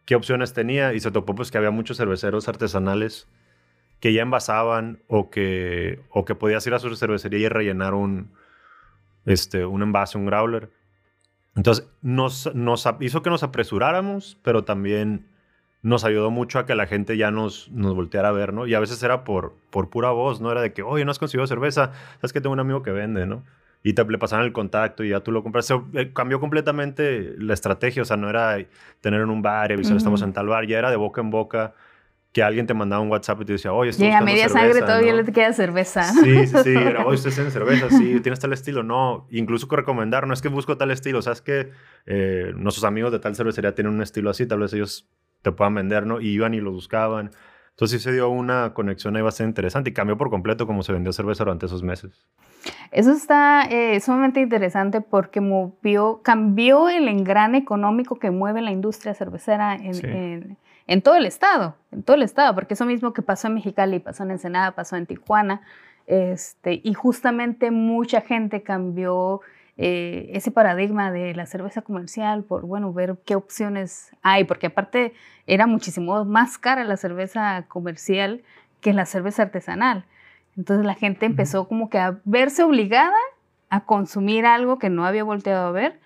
[0.05, 3.27] qué opciones tenía y se topó pues que había muchos cerveceros artesanales
[3.99, 8.33] que ya envasaban o que, o que podías ir a su cervecería y rellenar un,
[9.25, 10.69] este, un envase, un growler.
[11.55, 15.27] Entonces, nos, nos hizo que nos apresuráramos, pero también
[15.81, 18.65] nos ayudó mucho a que la gente ya nos, nos volteara a ver, ¿no?
[18.65, 20.51] Y a veces era por, por pura voz, ¿no?
[20.51, 23.27] Era de que, oye, no has conseguido cerveza, sabes que tengo un amigo que vende,
[23.27, 23.43] ¿no?
[23.83, 25.69] Y te le pasaban el contacto y ya tú lo compras.
[25.93, 28.57] Eh, cambió completamente la estrategia, o sea, no era
[29.01, 31.29] tener en un bar y avisar, estamos en tal bar, ya era de boca en
[31.29, 31.73] boca
[32.33, 35.13] que alguien te mandaba un WhatsApp y te decía, oye, estoy a media sangre todavía
[35.13, 36.11] le queda cerveza.
[36.13, 36.69] Sí, sí, sí.
[36.75, 37.89] Era, oye, ¿ustedes tienen cerveza?
[37.91, 38.81] Sí, ¿tienes tal estilo?
[38.81, 39.27] No.
[39.29, 41.21] Incluso que recomendar, no es que busco tal estilo.
[41.21, 41.69] sabes que
[42.07, 45.07] eh, nuestros amigos de tal cervecería tienen un estilo así, tal vez ellos
[45.43, 46.19] te puedan vender, ¿no?
[46.19, 47.29] Y iban y lo buscaban.
[47.69, 50.91] Entonces sí se dio una conexión ahí bastante interesante y cambió por completo cómo se
[50.91, 52.27] vendió cerveza durante esos meses.
[52.91, 59.13] Eso está eh, sumamente interesante porque movió, cambió el engrane económico que mueve la industria
[59.13, 60.57] cervecera en, en,
[61.01, 64.23] todo el estado, en todo el estado, porque eso mismo que pasó en Mexicali, pasó
[64.23, 65.61] en Ensenada, pasó en Tijuana,
[66.05, 69.39] Este, y justamente mucha gente cambió
[69.77, 75.13] eh, ese paradigma de la cerveza comercial por, bueno, ver qué opciones hay, porque aparte
[75.47, 78.43] era muchísimo más cara la cerveza comercial
[78.81, 80.05] que la cerveza artesanal.
[80.57, 83.15] Entonces la gente empezó como que a verse obligada
[83.69, 85.99] a consumir algo que no había volteado a ver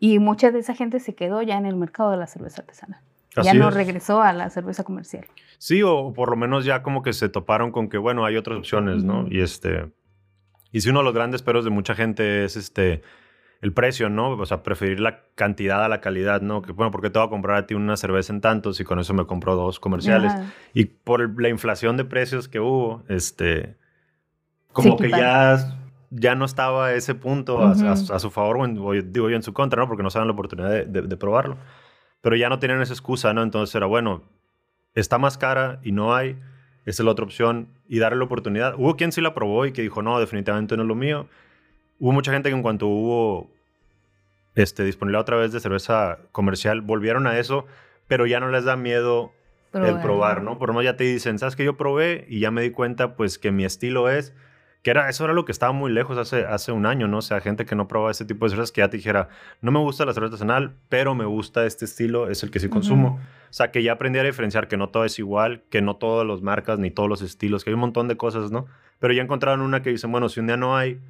[0.00, 3.00] y mucha de esa gente se quedó ya en el mercado de la cerveza artesanal.
[3.42, 5.26] Ya no regresó a la cerveza comercial.
[5.58, 8.58] Sí, o por lo menos ya como que se toparon con que, bueno, hay otras
[8.58, 9.26] opciones, ¿no?
[9.30, 9.90] Y este,
[10.72, 13.02] y si uno de los grandes peros de mucha gente es este
[13.64, 14.32] el precio, ¿no?
[14.32, 16.60] O sea, preferir la cantidad a la calidad, ¿no?
[16.60, 18.98] Que bueno, porque te voy a comprar a ti una cerveza en tantos y con
[18.98, 20.34] eso me compro dos comerciales.
[20.74, 23.76] Y por la inflación de precios que hubo, este,
[24.70, 25.78] como que ya,
[26.10, 29.88] ya no estaba ese punto a, su favor, o, digo yo en su contra, ¿no?
[29.88, 31.56] Porque no saben la oportunidad de, de, probarlo.
[32.24, 33.42] Pero ya no tienen esa excusa, ¿no?
[33.44, 34.22] Entonces era, bueno,
[34.94, 36.36] está más cara y no hay
[36.86, 38.74] esa es la otra opción y darle la oportunidad.
[38.76, 41.28] Hubo quien sí la probó y que dijo, no, definitivamente no es lo mío.
[41.98, 43.50] Hubo mucha gente que en cuanto hubo
[44.54, 47.66] este, disponibilidad otra vez de cerveza comercial, volvieron a eso,
[48.06, 49.32] pero ya no les da miedo
[49.72, 50.58] el probar, ¿no?
[50.58, 53.16] Por lo menos ya te dicen, ¿sabes que yo probé y ya me di cuenta
[53.16, 54.32] pues que mi estilo es
[54.84, 57.18] que era, eso era lo que estaba muy lejos hace, hace un año, ¿no?
[57.18, 59.30] O sea, gente que no probaba ese tipo de cervezas que ya te dijera,
[59.62, 62.68] no me gusta la cerveza artesanal, pero me gusta este estilo, es el que sí
[62.68, 63.18] consumo.
[63.18, 66.26] O sea, que ya aprendí a diferenciar que no todo es igual, que no todas
[66.26, 68.66] las marcas ni todos los estilos, que hay un montón de cosas, ¿no?
[68.98, 71.00] Pero ya encontraron una que dicen, bueno, si un día no hay,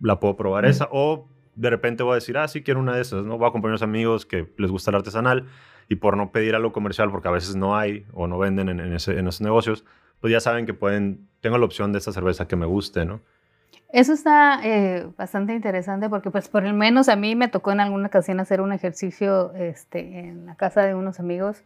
[0.00, 0.88] la puedo probar esa.
[0.90, 3.36] O de repente voy a decir, ah, sí quiero una de esas, ¿no?
[3.36, 5.44] Voy a acompañar a unos amigos que les gusta el artesanal
[5.90, 8.80] y por no pedir algo comercial, porque a veces no hay o no venden en,
[8.94, 9.84] ese, en esos negocios,
[10.20, 13.20] pues ya saben que pueden, tengo la opción de esta cerveza que me guste, ¿no?
[13.92, 17.80] Eso está eh, bastante interesante porque pues por lo menos a mí me tocó en
[17.80, 21.64] alguna ocasión hacer un ejercicio este, en la casa de unos amigos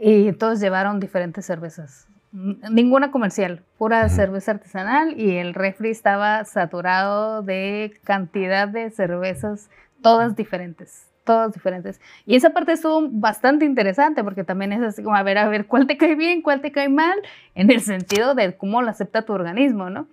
[0.00, 2.08] y todos llevaron diferentes cervezas.
[2.32, 9.68] Ninguna comercial, pura cerveza artesanal y el refri estaba saturado de cantidad de cervezas,
[10.00, 12.00] todas diferentes, todas diferentes.
[12.26, 15.66] Y esa parte estuvo bastante interesante porque también es así como a ver, a ver,
[15.66, 17.16] cuál te cae bien, cuál te cae mal,
[17.54, 20.08] en el sentido de cómo lo acepta tu organismo, ¿no?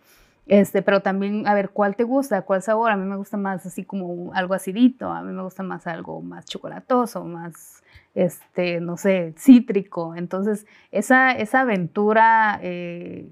[0.46, 2.92] Este, pero también a ver cuál te gusta, cuál sabor.
[2.92, 6.22] A mí me gusta más así como algo acidito, a mí me gusta más algo
[6.22, 7.82] más chocolatoso, más,
[8.14, 10.14] este, no sé, cítrico.
[10.16, 13.28] Entonces, esa, esa aventura eh,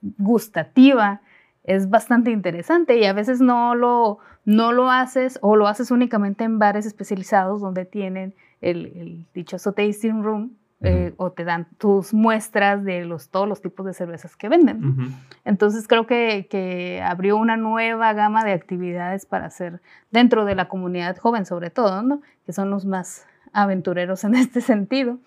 [0.00, 1.20] gustativa
[1.68, 6.44] es bastante interesante y a veces no lo, no lo haces o lo haces únicamente
[6.44, 12.14] en bares especializados donde tienen el, el dichoso tasting room eh, o te dan tus
[12.14, 15.12] muestras de los, todos los tipos de cervezas que venden.
[15.44, 20.68] Entonces creo que, que, abrió una nueva gama de actividades para hacer dentro de la
[20.68, 22.22] comunidad joven sobre todo, ¿no?
[22.46, 25.18] que son los más aventureros en este sentido.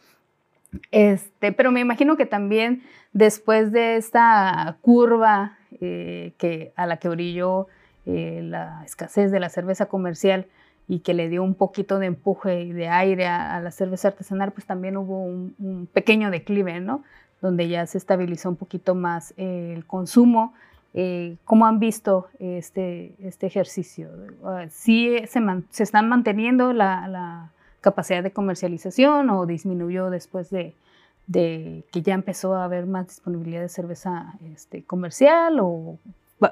[0.89, 2.81] Este, pero me imagino que también
[3.13, 7.67] después de esta curva eh, que, a la que brilló
[8.05, 10.47] eh, la escasez de la cerveza comercial,
[10.87, 14.51] y que le dio un poquito de empuje y de aire a, la cerveza artesanal,
[14.51, 17.03] pues también hubo un, pequeño declive, ¿no?
[17.41, 20.53] Donde ya se estabilizó un poquito más el consumo.
[20.93, 24.09] Eh, ¿Cómo han visto este, este ejercicio?
[24.43, 25.39] Ah, ¿Sí se,
[25.69, 30.75] se están manteniendo la, capacidad de comercialización o disminuyó después de,
[31.31, 35.97] de, que ya empezó a haber más disponibilidad de cerveza este, comercial o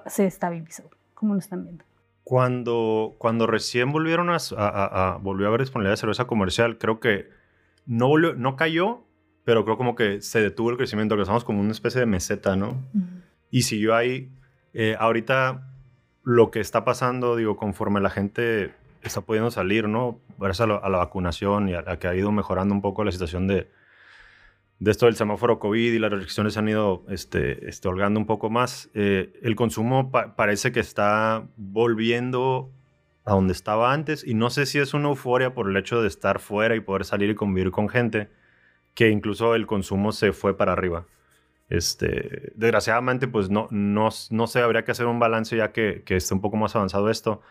[0.08, 0.84] se estabilizó?
[1.14, 1.84] ¿Cómo lo están viendo?
[2.24, 7.30] Cuando, cuando recién volvieron a, a, volvió a haber disponibilidad de cerveza comercial, creo que
[7.86, 9.04] no, no cayó,
[9.44, 12.56] pero creo como que se detuvo el crecimiento, que estamos como una especie de meseta,
[12.56, 12.78] ¿no?
[13.50, 14.32] Y siguió ahí.
[14.74, 15.68] Eh, ahorita
[16.24, 20.20] lo que está pasando, digo, conforme la gente está pudiendo salir, ¿no?
[20.38, 23.68] Gracias a, la vacunación y a, que ha ido mejorando un poco la situación de,
[24.80, 28.50] de esto del semáforo COVID y las restricciones han ido este, este holgando un poco
[28.50, 32.72] más, eh, el consumo parece que está volviendo
[33.26, 36.08] a donde estaba antes y no sé si es una euforia por el hecho de
[36.08, 38.30] estar fuera y poder salir y convivir con gente,
[38.94, 41.06] que incluso el consumo se fue para arriba.
[41.70, 46.16] Este, desgraciadamente, pues no, no, no sé, habría que hacer un balance ya que, que
[46.16, 47.42] esté un poco más avanzado esto.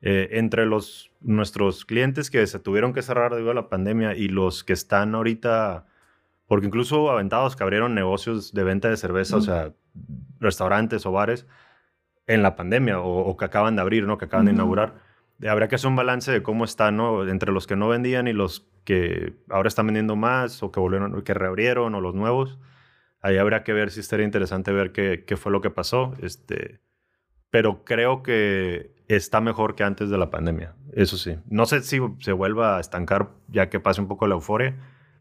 [0.00, 4.28] Eh, entre los, nuestros clientes que se tuvieron que cerrar debido a la pandemia y
[4.28, 5.86] los que están ahorita
[6.48, 9.74] porque incluso aventados que abrieron negocios de venta de cerveza, o sea,
[10.40, 11.46] restaurantes o bares,
[12.26, 14.18] en la pandemia o, que acaban de abrir, ¿no?
[14.18, 14.94] Que acaban de inaugurar.
[15.46, 17.28] Habría que hacer un balance de cómo está, ¿no?
[17.28, 21.22] Entre los que no vendían y los que ahora están vendiendo más o que volvieron,
[21.22, 22.58] que reabrieron o los nuevos.
[23.20, 26.14] Ahí habría que ver si estaría interesante ver qué, qué fue lo que pasó.
[26.22, 26.80] Este,
[27.50, 30.74] pero creo que está mejor que antes de la pandemia.
[30.92, 31.36] Eso sí.
[31.46, 34.76] No sé si se vuelva a estancar ya que pase un poco la euforia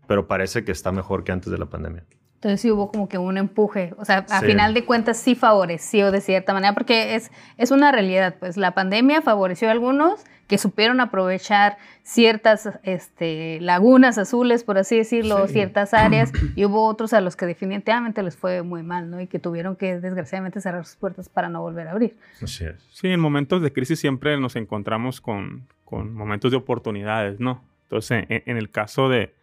[0.08, 2.04] pero parece que está mejor que antes de la pandemia.
[2.38, 6.12] Entonces sí hubo como que un empuje, o sea, a final de cuentas sí favoreció
[6.12, 10.60] de cierta manera, porque es, es una realidad, pues la pandemia favoreció a algunos que
[10.60, 17.22] supieron aprovechar ciertas este, lagunas azules, por así decirlo, ciertas áreas, y hubo otros a
[17.22, 19.20] los que definitivamente les fue muy mal, ¿no?
[19.20, 22.16] Y que tuvieron que desgraciadamente cerrar sus puertas para no volver a abrir.
[22.42, 22.76] Así es.
[22.92, 27.64] Sí, en momentos de crisis siempre nos encontramos con, con momentos de oportunidades, ¿no?
[27.84, 29.34] Entonces, en el caso de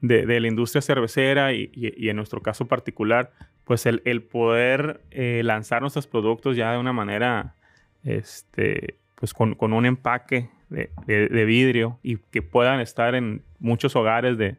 [0.00, 3.32] de, la industria cervecera y, en nuestro caso particular,
[3.64, 7.54] pues el, poder eh, lanzar nuestros productos ya de una manera,
[8.02, 14.56] este, pues con, un empaque de, vidrio y que puedan estar en muchos hogares de,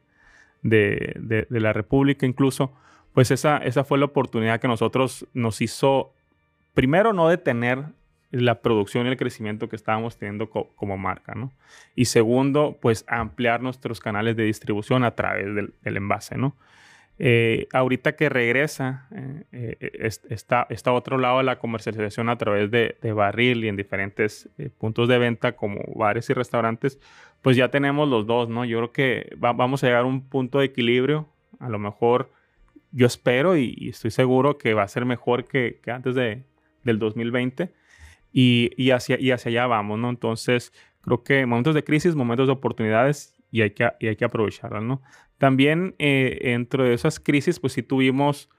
[1.49, 2.73] la República incluso,
[3.13, 6.13] pues esa, esa fue la oportunidad que nosotros nos hizo,
[6.73, 7.85] primero no detener
[8.31, 11.51] la producción y el crecimiento que estábamos teniendo como marca, ¿no?
[11.95, 16.55] Y segundo, pues ampliar nuestros canales de distribución a través del, envase, ¿no?
[17.19, 19.07] Eh, ahorita que regresa,
[19.51, 23.75] eh, eh, está, está otro lado de la comercialización a través de, barril y en
[23.75, 26.99] diferentes puntos de venta como bares y restaurantes,
[27.41, 28.65] pues ya tenemos los dos, ¿no?
[28.65, 31.27] Yo creo que vamos a llegar a un punto de equilibrio,
[31.59, 32.31] a lo mejor
[32.93, 36.43] yo espero y, estoy seguro que va a ser mejor que, que antes de,
[36.83, 37.80] del 2020
[38.31, 40.09] y, hacia, y hacia allá vamos, ¿no?
[40.09, 44.83] Entonces, creo que momentos de crisis, momentos de oportunidades y hay que, hay que aprovecharlas,
[44.83, 45.01] ¿no?
[45.37, 48.49] También eh, dentro de esas crisis, pues sí tuvimos,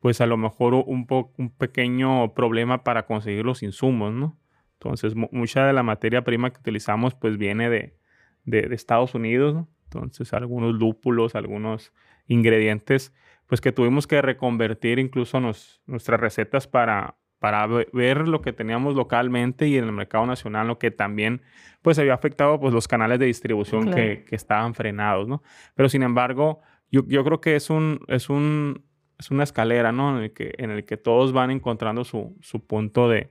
[0.00, 4.38] pues a lo mejor un, un pequeño problema para conseguir los insumos, ¿no?
[4.74, 7.96] Entonces, mucha de la materia prima que utilizamos, pues viene de,
[8.44, 9.68] de, Estados Unidos, ¿no?
[9.84, 11.92] Entonces, algunos lúpulos, algunos
[12.28, 13.14] ingredientes,
[13.46, 19.68] pues que tuvimos que reconvertir incluso nuestras recetas para, para ver lo que teníamos localmente
[19.68, 21.42] y en el mercado nacional, lo que también
[21.82, 25.42] pues había afectado pues los canales de distribución que, que, estaban frenados, ¿no?
[25.74, 28.82] Pero sin embargo, yo, yo, creo que es un, es un,
[29.18, 30.16] es una escalera, ¿no?
[30.16, 33.30] En el que, en el que todos van encontrando su, su punto de,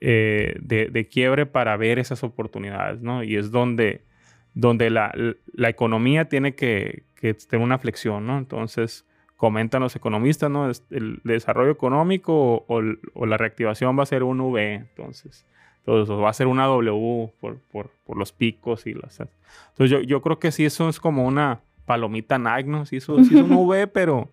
[0.00, 3.24] eh, de, de, quiebre para ver esas oportunidades, ¿no?
[3.24, 4.04] Y es donde,
[4.52, 5.12] donde la,
[5.52, 8.38] la economía tiene que, que tener una flexión, ¿no?
[8.38, 9.06] Entonces,
[9.44, 10.70] comentan los economistas, ¿no?
[10.88, 12.80] El desarrollo económico o,
[13.26, 15.44] la reactivación va a ser un V, entonces,
[15.80, 19.20] entonces va a ser una W por, los picos y las...
[19.20, 22.86] Entonces yo, yo, creo que sí, eso es como una palomita Nike, ¿no?
[22.86, 24.30] Sí, eso, es un V, pero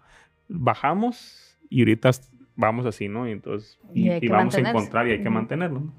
[0.47, 2.11] bajamos y ahorita
[2.55, 3.27] vamos así, ¿no?
[3.27, 5.81] Y entonces, y, vamos a encontrar y hay que mantenerlo.
[5.81, 5.93] ¿no?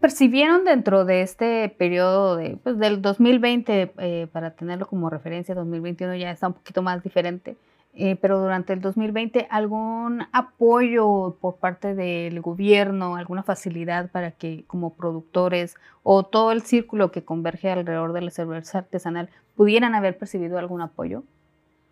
[0.00, 6.16] Percibieron dentro de este periodo de, pues, del 2020, eh, para tenerlo como referencia, 2021
[6.16, 7.56] ya está un poquito más diferente,
[7.94, 14.64] eh, pero durante el 2020 algún apoyo por parte del gobierno, alguna facilidad para que
[14.66, 20.16] como productores o todo el círculo que converge alrededor de la cerveza artesanal pudieran haber
[20.18, 21.24] percibido algún apoyo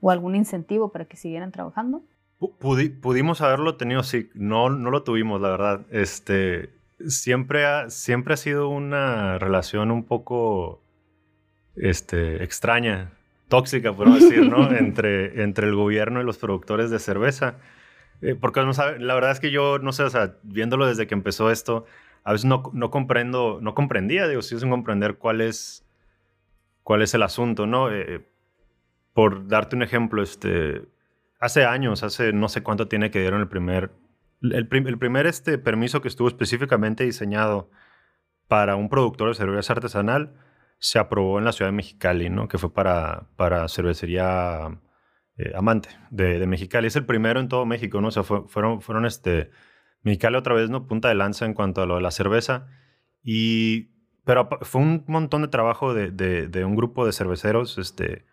[0.01, 2.03] o algún incentivo para que siguieran trabajando?
[3.01, 5.81] pudimos haberlo tenido, sí, no, no lo tuvimos, la verdad.
[5.91, 6.71] Este,
[7.07, 10.83] siempre ha, siempre ha sido una relación un poco
[11.77, 13.13] este, extraña,
[13.49, 14.71] tóxica, podemos decir, ¿no?
[14.77, 17.57] entre, entre el gobierno y los productores de cerveza.
[18.21, 21.07] Eh, porque no sabe, la verdad es que yo, no sé, o sea, viéndolo desde
[21.07, 21.87] que empezó esto,
[22.25, 25.87] a veces no, no comprendo, no comprendía, digo, sí sin comprender cuál es,
[26.83, 27.93] cuál es el asunto, ¿no?
[27.93, 28.27] Eh,
[29.13, 30.83] por darte un ejemplo, este,
[31.39, 33.93] hace años, hace no sé cuánto tiene que dieron el primer
[34.43, 37.71] el, primer este permiso que estuvo específicamente diseñado
[38.47, 40.35] para un productor de cerveza artesanal
[40.79, 42.49] se aprobó en la ciudad de Mexicali, ¿no?
[42.49, 44.81] Que fue para, para cervecería
[45.37, 46.87] eh, Amante de, Mexicali.
[46.87, 48.09] Es el primero en todo México, ¿no?
[48.09, 49.51] O sea, fueron, fueron este,
[50.03, 50.87] Mexicali otra vez, ¿no?
[50.87, 52.69] Punta de lanza en cuanto a lo de la cerveza.
[53.23, 53.91] Y,
[54.25, 58.25] pero fue un montón de trabajo de, de, de un grupo de cerveceros, este,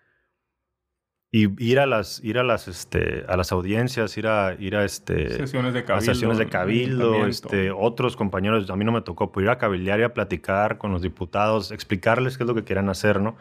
[1.31, 4.85] y ir a las ir a las este a las audiencias ir a ir a
[4.85, 8.69] este sesiones de cabildo, sesiones de cabildo este otros compañeros.
[8.69, 11.71] A mí no me tocó pues ir a cabildear y a platicar con los diputados
[11.71, 13.35] explicarles qué es lo que quieran hacer no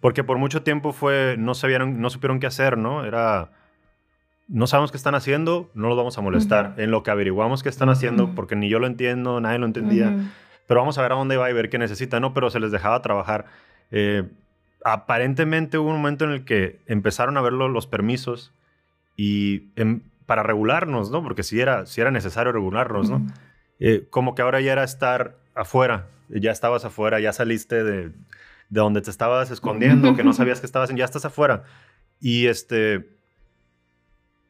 [0.00, 3.50] porque por mucho tiempo fue no sabían no supieron qué hacer no era
[4.48, 6.74] no sabemos qué están haciendo no los vamos a molestar.
[6.78, 10.14] En lo que averiguamos qué están haciendo porque ni yo lo entiendo nadie lo entendía.
[10.66, 12.70] Pero vamos a ver a dónde va y ver qué necesita no pero se les
[12.70, 13.46] dejaba trabajar.
[13.90, 14.24] Eh,
[14.86, 18.52] aparentemente hubo un momento en el que empezaron a ver los permisos
[19.16, 19.70] y
[20.26, 21.24] para regularnos, ¿no?
[21.24, 23.26] Porque si era, si era necesario regularnos, ¿no?
[23.80, 28.12] Eh, como que ahora ya era estar afuera, ya estabas afuera, ya saliste de, de
[28.68, 31.64] donde te estabas escondiendo, que no sabías que estabas, ya estás afuera.
[32.20, 33.08] Y este,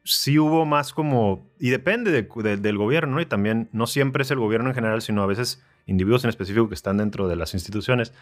[0.03, 3.21] sí hubo más como, y depende del gobierno, ¿no?
[3.21, 6.69] Y también no siempre es el gobierno en general, sino a veces individuos en específico
[6.69, 8.13] que están dentro de las instituciones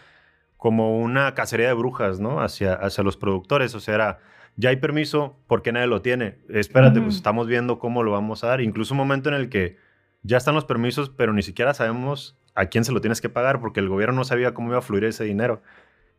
[0.56, 2.40] como una cacería de brujas, ¿no?
[2.40, 3.74] Hacia, hacia los productores.
[3.74, 4.18] O sea, era,
[4.56, 6.38] ya hay permiso, ¿por qué nadie lo tiene?
[6.48, 8.60] Espérate, pues estamos viendo cómo lo vamos a dar.
[8.60, 9.76] Incluso un momento en el que
[10.22, 13.60] ya están los permisos, pero ni siquiera sabemos a quién se lo tienes que pagar
[13.60, 15.62] porque el gobierno no sabía cómo iba a fluir ese dinero.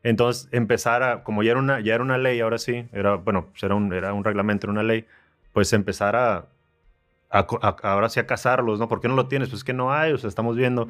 [0.04, 3.48] Entonces, empezar a, como ya era una, ya era una ley, ahora sí, era, bueno,
[3.50, 5.08] pues era un, era un reglamento, era una ley,
[5.52, 6.46] pues empezar a,
[7.30, 8.88] ahora sí a cazarlos, ¿no?
[8.88, 9.50] ¿Por qué no lo tienes?
[9.50, 10.88] Pues es que no hay, o sea, estamos viendo.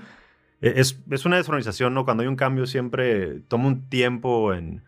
[0.62, 2.06] E, es, es una desorganización, ¿no?
[2.06, 4.84] Cuando hay un cambio siempre toma un tiempo en,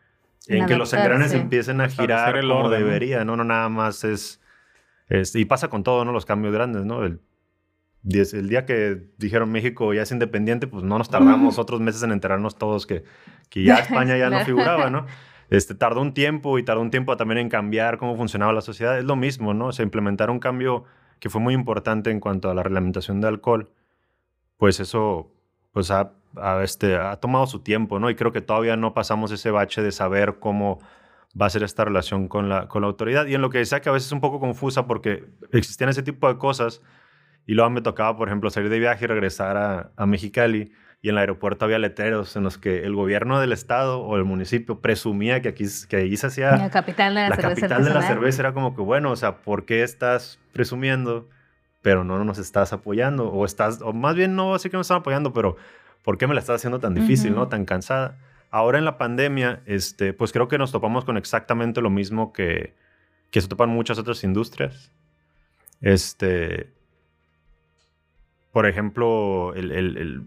[0.47, 3.35] en que los engranes empiecen a girar como debería, ¿no?
[3.35, 4.41] No nada más es,
[5.07, 6.11] es, Y pasa con todo, ¿no?
[6.11, 7.03] Los cambios grandes, ¿no?
[7.03, 7.19] El,
[8.03, 12.11] el día que dijeron México ya es independiente, pues no nos tardamos otros meses en
[12.11, 13.03] enterarnos todos que,
[13.49, 15.05] que ya España ya no figuraba, ¿no?
[15.49, 18.97] Este, tardó un tiempo y tardó un tiempo también en cambiar cómo funcionaba la sociedad.
[18.97, 19.67] Es lo mismo, ¿no?
[19.67, 20.85] O sea, implementar un cambio
[21.19, 23.71] que fue muy importante en cuanto a la reglamentación de alcohol,
[24.57, 25.31] pues eso
[25.71, 26.11] pues ha,
[26.63, 28.09] este, ha tomado su tiempo, ¿no?
[28.09, 30.79] Y creo que todavía no pasamos ese bache de saber cómo
[31.39, 33.27] va a ser esta relación con la, con la autoridad.
[33.27, 36.03] Y en lo que decía que a veces es un poco confusa porque existían ese
[36.03, 36.81] tipo de cosas
[37.45, 41.09] y luego me tocaba, por ejemplo, salir de viaje y regresar a, a Mexicali y
[41.09, 44.81] en el aeropuerto había letreros en los que el gobierno del estado o el municipio
[44.81, 48.01] presumía que aquí que ahí se hacía la capital de la, la capital de la
[48.01, 51.29] cerveza era como que bueno o sea por qué estás presumiendo
[51.81, 54.97] pero no nos estás apoyando o estás o más bien no así que no están
[54.97, 55.55] apoyando pero
[56.03, 58.17] por qué me la estás haciendo tan difícil no tan cansada
[58.51, 62.75] ahora en la pandemia este pues creo que nos topamos con exactamente lo mismo que
[63.31, 64.91] que se topan muchas otras industrias
[65.81, 66.73] este
[68.51, 70.25] por ejemplo, el, el,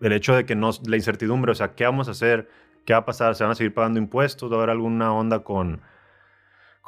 [0.00, 2.48] el, hecho de que no, la incertidumbre, o sea, ¿qué vamos a hacer?
[2.84, 3.34] ¿Qué va a pasar?
[3.34, 4.50] ¿Se van a seguir pagando impuestos?
[4.50, 5.82] ¿Va a haber alguna onda con,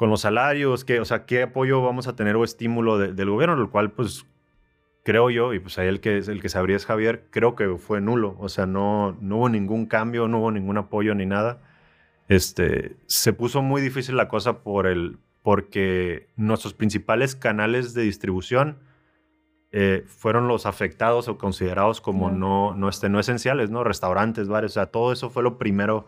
[0.01, 0.83] con los salarios?
[0.83, 3.55] ¿Qué, o sea, ¿qué apoyo vamos a tener o estímulo del gobierno?
[3.55, 4.25] Lo cual, pues,
[5.03, 8.01] creo yo, y pues ahí el que, el que sabría es Javier, creo que fue
[8.01, 8.35] nulo.
[8.39, 11.61] O sea, no, no hubo ningún cambio, no hubo ningún apoyo ni nada.
[12.29, 18.79] Este, se puso muy difícil la cosa por el, porque nuestros principales canales de distribución
[19.71, 23.83] eh, fueron los afectados o considerados como no, no, este, no esenciales, ¿no?
[23.83, 26.07] Restaurantes, bares, o sea, todo eso fue lo primero,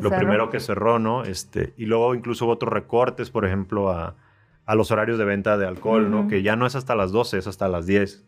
[0.00, 1.24] lo primero que cerró, ¿no?
[1.24, 4.16] Este, y luego incluso hubo otros recortes, por ejemplo, a,
[4.64, 6.28] a los horarios de venta de alcohol, ¿no?
[6.28, 8.24] Que ya no es hasta las 12, es hasta las 10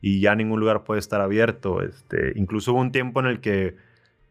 [0.00, 1.82] y ya ningún lugar puede estar abierto.
[1.82, 3.76] Este, incluso hubo un tiempo en el que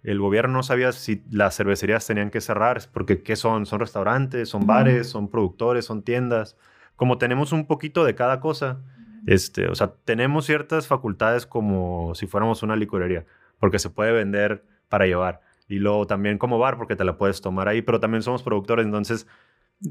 [0.03, 3.65] el gobierno no sabía si las cervecerías tenían que cerrar, porque ¿qué son?
[3.65, 4.49] ¿Son restaurantes?
[4.49, 5.09] ¿Son bares?
[5.09, 5.85] ¿Son productores?
[5.85, 6.55] ¿Son tiendas?
[6.95, 8.79] Como tenemos un poquito de cada cosa,
[9.27, 13.25] este, o sea, tenemos ciertas facultades como si fuéramos una licorería,
[13.59, 15.41] porque se puede vender para llevar.
[15.69, 18.85] Y luego también como bar, porque te la puedes tomar ahí, pero también somos productores,
[18.85, 19.27] entonces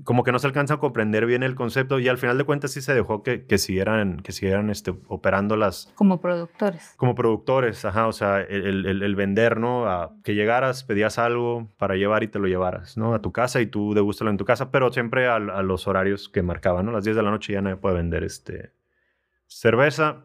[0.04, 2.72] como que no se alcanza a comprender bien el concepto y al final de cuentas
[2.72, 5.90] sí se dejó que, que siguieran, que siguieran este, operando las...
[5.94, 6.92] Como productores.
[6.96, 9.88] Como productores, ajá, o sea, el, el, el vender, ¿no?
[9.88, 13.14] A que llegaras, pedías algo para llevar y te lo llevaras, ¿no?
[13.14, 16.28] A tu casa y tú degústalo en tu casa, pero siempre a, a los horarios
[16.28, 16.92] que marcaban, ¿no?
[16.92, 18.72] Las 10 de la noche ya nadie puede vender este,
[19.46, 20.24] cerveza.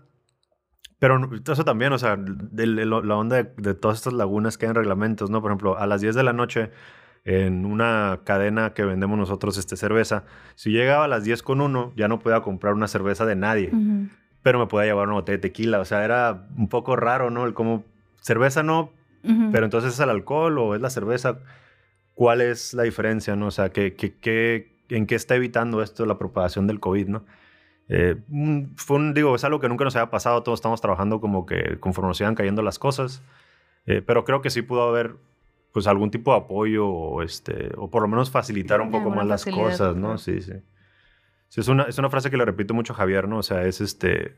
[1.04, 1.20] Pero
[1.52, 5.42] eso también, o sea, la onda de, todas estas lagunas que hay en reglamentos, ¿no?
[5.42, 6.72] Por ejemplo, a las 10 de la noche,
[7.26, 10.24] en una cadena que vendemos nosotros este, cerveza,
[10.56, 13.70] si llegaba a las 10 con uno, ya no podía comprar una cerveza de nadie,
[14.44, 15.82] pero me podía llevar una botella de tequila.
[15.82, 17.46] O sea, era un poco raro, ¿no?
[17.46, 17.84] El como,
[18.22, 18.90] cerveza no,
[19.52, 21.40] pero entonces es el alcohol o es la cerveza.
[22.14, 23.48] ¿Cuál es la diferencia, no?
[23.48, 27.26] O sea, ¿qué, qué, en qué está evitando esto la propagación del COVID, no?
[27.90, 28.16] Eh,
[28.78, 31.80] fue un, digo, es algo que nunca nos había pasado, todos estamos trabajando como que
[31.80, 33.22] conforme nos iban cayendo las cosas,
[33.86, 35.16] eh, pero creo que sí pudo haber
[35.74, 39.26] pues algún tipo de apoyo o, este, o por lo menos facilitar un poco más
[39.26, 40.18] las cosas, ¿no?
[40.18, 40.54] Sí, sí.
[41.50, 43.40] sí es, una, es una frase que le repito mucho a Javier, ¿no?
[43.40, 44.36] O sea, es este,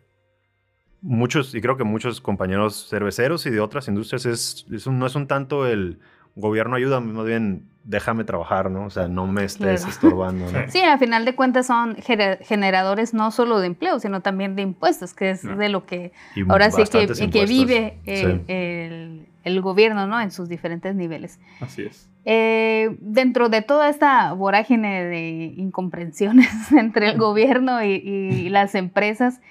[1.01, 5.15] muchos, y creo que muchos compañeros cerveceros y de otras industrias, es, es no es
[5.15, 5.99] un tanto el
[6.35, 8.85] gobierno ayuda, más bien déjame trabajar, ¿no?
[8.85, 10.51] O sea, no me estés estorbando.
[10.51, 10.59] ¿no?
[10.67, 15.13] Sí, a final de cuentas son generadores no solo de empleo, sino también de impuestos,
[15.13, 16.11] que es de lo que
[16.49, 20.19] ahora sí que, que vive el, el, gobierno, ¿no?
[20.19, 21.39] En sus diferentes niveles.
[21.61, 22.09] Así es.
[22.25, 29.41] Eh, dentro de toda esta vorágine de incomprensiones entre el gobierno y, y las empresas,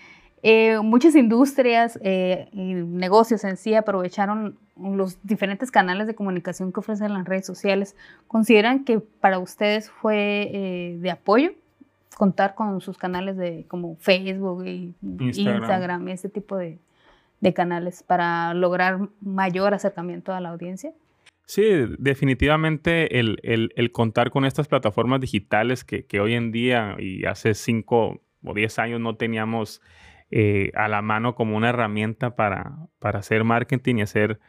[0.47, 6.81] eh, muchas industrias eh, y negocios en sí aprovecharon los diferentes canales de comunicación que
[6.81, 7.97] ofrecen las redes sociales.
[8.29, 11.53] ¿Consideran que para ustedes fue eh, de apoyo
[12.15, 16.79] contar con sus canales de como Facebook y Instagram, y este tipo de,
[17.55, 20.93] canales para lograr mayor acercamiento a la audiencia?
[21.47, 21.65] Sí,
[21.99, 28.21] definitivamente el, contar con estas plataformas digitales que, que, hoy en día y hace cinco
[28.45, 29.81] o diez años no teníamos
[30.37, 34.41] eh, a la mano como una herramienta para, para hacer marketing y hacer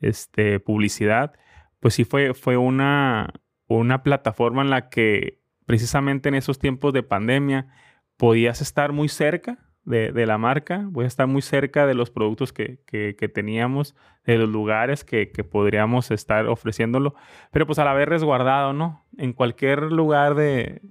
[0.00, 1.32] este, publicidad,
[1.80, 3.32] pues sí fue, fue una,
[3.66, 7.66] una plataforma en la que precisamente en esos tiempos de pandemia
[8.16, 12.52] podías estar muy cerca de, la marca, voy a estar muy cerca de los productos
[12.52, 12.78] que,
[13.34, 17.16] teníamos, de los lugares que, podríamos estar ofreciéndolo,
[17.50, 19.04] pero pues a la vez resguardado, ¿no?
[19.18, 20.82] En cualquier lugar de,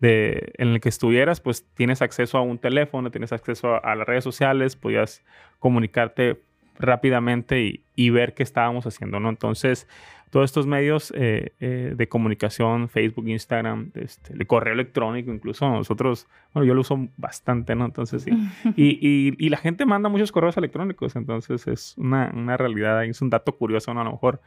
[0.00, 4.24] en el que estuvieras, pues tienes acceso a un teléfono, tienes acceso a, las redes
[4.24, 5.24] sociales, podías
[5.58, 6.40] comunicarte
[6.78, 9.28] rápidamente y, y, ver qué estábamos haciendo, ¿no?
[9.28, 9.88] Entonces,
[10.30, 16.26] todos estos medios eh, eh, de comunicación, Facebook, Instagram, este, el correo electrónico, incluso nosotros,
[16.52, 17.86] bueno, yo lo uso bastante, ¿no?
[17.86, 18.30] Entonces, sí.
[18.76, 23.30] y, y, la gente manda muchos correos electrónicos, entonces es una, una realidad, es un
[23.30, 24.02] dato curioso, ¿no?
[24.02, 24.40] A lo mejor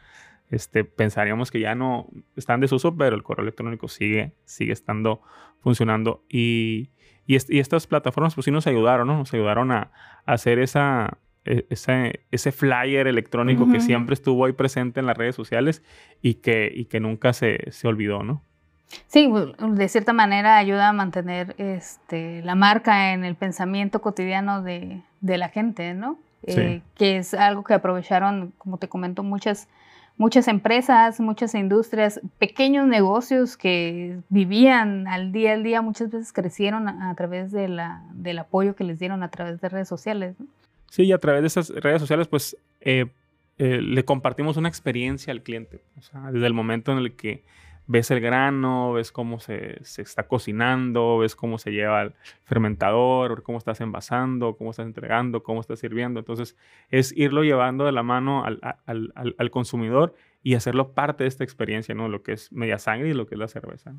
[0.52, 5.22] este, pensaríamos que ya no están en desuso, pero el correo electrónico sigue, sigue estando
[5.62, 6.24] funcionando.
[6.30, 6.92] Y,
[7.26, 9.18] y, y estas plataformas, pues sí nos ayudaron, ¿no?
[9.18, 9.92] Nos ayudaron a,
[10.26, 15.18] a hacer esa e, ese, ese flyer electrónico que siempre estuvo ahí presente en las
[15.18, 15.82] redes sociales
[16.22, 18.44] y que, y que nunca se, se olvidó, ¿no?
[19.08, 25.02] Sí, de cierta manera ayuda a mantener este, la marca en el pensamiento cotidiano de,
[25.22, 26.20] de la gente, ¿no?
[26.44, 29.70] Eh, que es algo que aprovecharon, como te comento, muchas,
[30.22, 36.88] muchas empresas, muchas industrias, pequeños negocios que vivían al día al día, muchas veces crecieron
[36.88, 37.68] a, través de
[38.14, 40.36] del apoyo que les dieron a través de redes sociales.
[40.92, 43.08] Sí, y a través de esas redes sociales, pues eh,
[43.58, 45.82] eh, le compartimos una experiencia al cliente.
[45.98, 47.44] O sea, desde el momento en el que
[47.92, 52.14] ves el grano, ves cómo se, está cocinando, ves cómo se lleva al
[52.46, 56.22] fermentador, cómo estás envasando, cómo estás entregando, cómo estás sirviendo.
[56.22, 56.56] Entonces,
[56.90, 61.94] es irlo llevando de la mano al, al consumidor y hacerlo parte de esta experiencia,
[61.94, 62.08] ¿no?
[62.08, 63.94] Lo que es media sangre y lo que es la cerveza.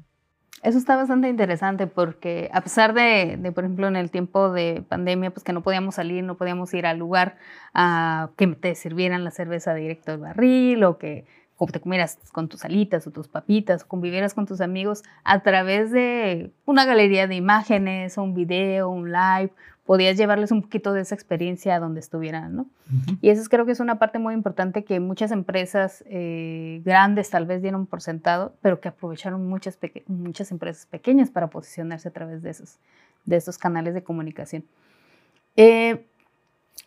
[0.62, 5.32] Eso está bastante interesante porque a pesar de, por ejemplo, en el tiempo de pandemia,
[5.32, 7.36] pues que no podíamos salir, no podíamos ir al lugar
[7.74, 11.26] a que te sirvieran la cerveza directo del barril o que
[11.70, 15.90] te comieras con tus alitas o tus papitas o convivieras con tus amigos a través
[15.90, 19.52] de una galería de imágenes o un video, un live
[19.84, 22.66] podías llevarles un poquito de esa experiencia a donde estuvieran, ¿no?
[23.20, 27.46] Y eso creo que es una parte muy importante que muchas empresas eh, grandes tal
[27.46, 32.42] vez dieron por sentado, pero que aprovecharon muchas, muchas empresas pequeñas para posicionarse a través
[32.42, 32.78] de esos,
[33.24, 34.64] de esos canales de comunicación.
[35.56, 36.06] Eh,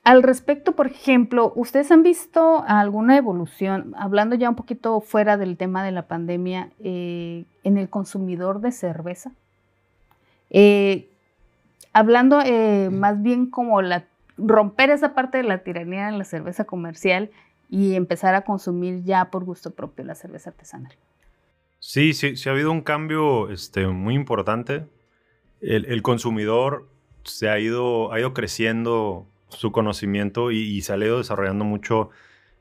[0.03, 5.57] al respecto, por ejemplo, ¿ustedes han visto alguna evolución, hablando ya un poquito fuera del
[5.57, 9.31] tema de la pandemia, eh, en el consumidor de cerveza?
[10.51, 11.09] Eh,
[11.91, 13.79] hablando eh, más bien como
[14.37, 17.31] romper esa parte de la tiranía en la cerveza comercial
[17.69, 20.93] y empezar a consumir ya por gusto propio la cerveza artesanal.
[21.79, 24.85] Sí, sí, sí ha habido un cambio este, muy importante.
[25.61, 26.87] El, consumidor
[27.23, 29.25] se ha ido, ha ido creciendo
[29.55, 32.09] su conocimiento y, se ha ido desarrollando mucho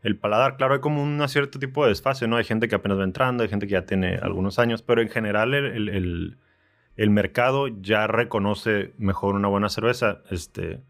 [0.02, 0.56] el paladar.
[0.56, 2.36] Claro, hay como un cierto tipo de desfase, ¿no?
[2.36, 5.08] Hay gente que apenas va entrando, hay gente que ya tiene algunos años, pero en
[5.08, 10.22] general el mercado ya reconoce mejor una buena cerveza.
[10.30, 10.80] Este,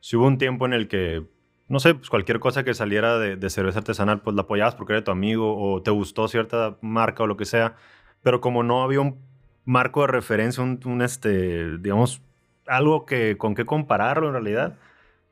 [0.00, 1.24] si hubo un tiempo en el que,
[1.68, 5.04] no sé, pues cualquier cosa que saliera de, cerveza artesanal, pues la apoyabas porque era
[5.04, 7.74] tu amigo o te gustó cierta marca o lo que sea,
[8.22, 9.18] pero como no había un
[9.64, 12.22] marco de referencia, un, este, digamos,
[12.66, 14.76] algo que con qué compararlo en realidad,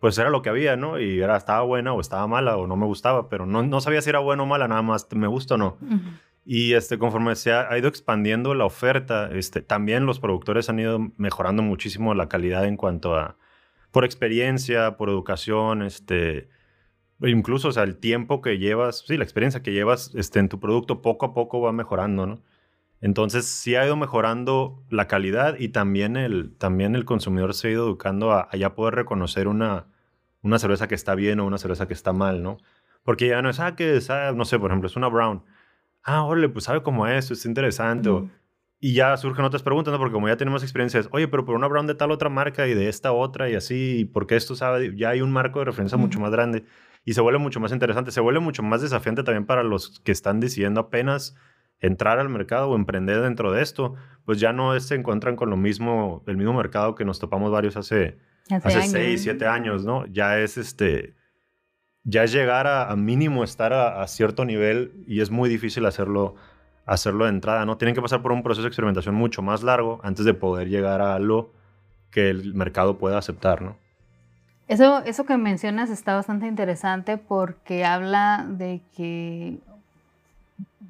[0.01, 1.01] pues era lo que había, ¿no?
[1.01, 4.03] Y era, estaba buena o estaba mala o no me gustaba, pero no, no sabía
[4.03, 5.79] si era buena o mala, nada más me gusta o no.
[6.45, 11.01] Y este, conforme se ha, ido expandiendo la oferta, este, también los productores han ido
[11.17, 13.37] mejorando muchísimo la calidad en cuanto a,
[13.91, 16.49] por experiencia, por educación, este,
[17.21, 20.61] incluso, o sea, el tiempo que llevas, sí, la experiencia que llevas este, en tu
[20.61, 22.43] producto poco a poco va mejorando, ¿no?
[23.01, 27.71] Entonces, sí ha ido mejorando la calidad y también el, también el consumidor se ha
[27.73, 29.87] ido educando a, ya poder reconocer una,
[30.43, 32.59] una cerveza que está bien o una cerveza que está mal, ¿no?
[33.03, 35.45] Porque ya no es, ah, que es, ah, no sé, por ejemplo, es una brown
[36.07, 38.11] ah, órale, pues sabe cómo es, es interesante.
[38.79, 39.99] Y ya surgen otras preguntas, ¿no?
[39.99, 42.75] Porque como ya tenemos experiencias, oye, pero por una brown de tal otra marca y
[42.75, 46.21] de esta otra y así, porque esto sabe, ya hay un marco de referencia mucho
[46.21, 46.65] más grande
[47.05, 50.13] y se vuelve mucho más interesante, se vuelve mucho más desafiante también para los que
[50.13, 51.35] están decidiendo apenas
[51.81, 55.57] entrar al mercado o emprender dentro de esto, pues ya no se encuentran con lo
[55.57, 58.19] mismo, el mismo mercado que nos topamos varios hace,
[58.51, 60.07] hace, seis, siete años, ¿no?
[60.07, 61.15] Ya es este
[62.09, 66.37] ya es llegar a, mínimo estar a, cierto nivel y es muy difícil hacerlo,
[66.87, 67.79] hacerlo de entrada, ¿no?
[67.79, 71.01] Tienen que pasar por un proceso de experimentación mucho más largo antes de poder llegar
[71.01, 71.53] a algo
[72.13, 73.77] que el mercado pueda aceptar, ¿no?
[74.69, 79.59] Eso, eso que mencionas está bastante interesante porque habla de que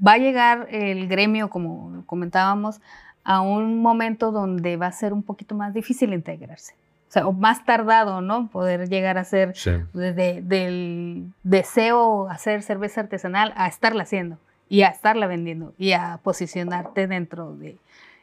[0.06, 2.80] va a llegar el gremio, como comentábamos,
[3.24, 6.74] a un momento donde va a ser un poquito más difícil integrarse
[7.08, 8.48] o sea, o más tardado, ¿no?
[8.48, 9.54] Poder llegar a ser
[9.92, 14.38] desde del deseo hacer cerveza artesanal a estarla haciendo.
[14.68, 17.76] y a estarla vendiendo y a posicionarte dentro de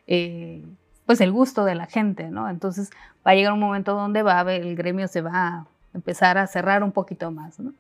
[0.08, 0.62] eh,
[1.06, 2.50] pues el gusto de la gente, ¿no?
[2.50, 2.90] Entonces
[3.26, 6.38] va a llegar un momento donde va a haber, el gremio se va a empezar
[6.38, 7.74] a cerrar un poquito más, ¿no?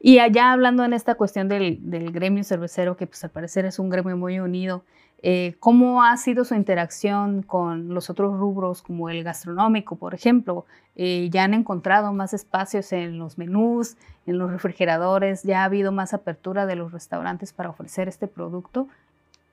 [0.00, 3.78] Y allá hablando en esta cuestión del, del gremio cervecero, que pues al parecer es
[3.78, 4.82] un gremio muy unido,
[5.22, 10.64] eh, ¿Cómo ha sido su interacción con los otros rubros como el gastronómico, por ejemplo?
[10.96, 13.96] Eh, ¿Ya han encontrado más espacios en los menús,
[14.26, 15.42] en los refrigeradores?
[15.42, 18.88] ¿Ya ha habido más apertura de los restaurantes para ofrecer este producto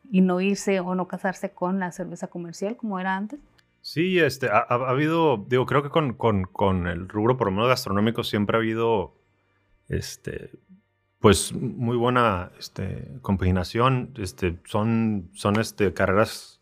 [0.09, 3.39] y no irse o no casarse con la cerveza comercial como era antes?
[3.89, 7.69] Sí, este, ha, habido, digo, creo que con, con, con, el rubro, por lo menos
[7.69, 9.15] gastronómico, siempre ha habido
[9.87, 10.51] este,
[11.19, 14.13] pues muy buena este, compaginación.
[14.17, 16.61] Este, son son este, carreras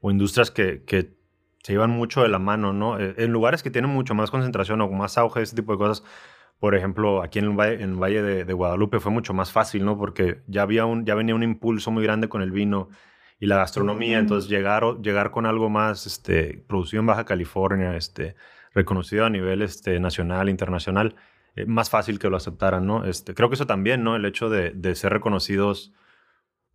[0.00, 1.16] o industrias que, que,
[1.62, 3.00] se llevan mucho de la mano, ¿no?
[3.00, 6.04] Eh, en lugares que tienen mucho más concentración o más auge, ese tipo de cosas.
[6.60, 9.96] Por ejemplo, aquí en el Valle, en Valle de, Guadalupe fue mucho más fácil, ¿no?
[9.96, 12.90] Porque ya, había un, ya venía un impulso muy grande con el vino
[13.40, 14.18] y la gastronomía.
[14.18, 18.36] Entonces, llegar, llegar con algo más este, producido en Baja California, este,
[18.74, 21.16] reconocido a nivel este, nacional, internacional,
[21.56, 23.04] eh, más fácil que lo aceptaran, ¿no?
[23.04, 24.16] Este, creo que eso también, ¿no?
[24.16, 25.92] El hecho de, de ser reconocidos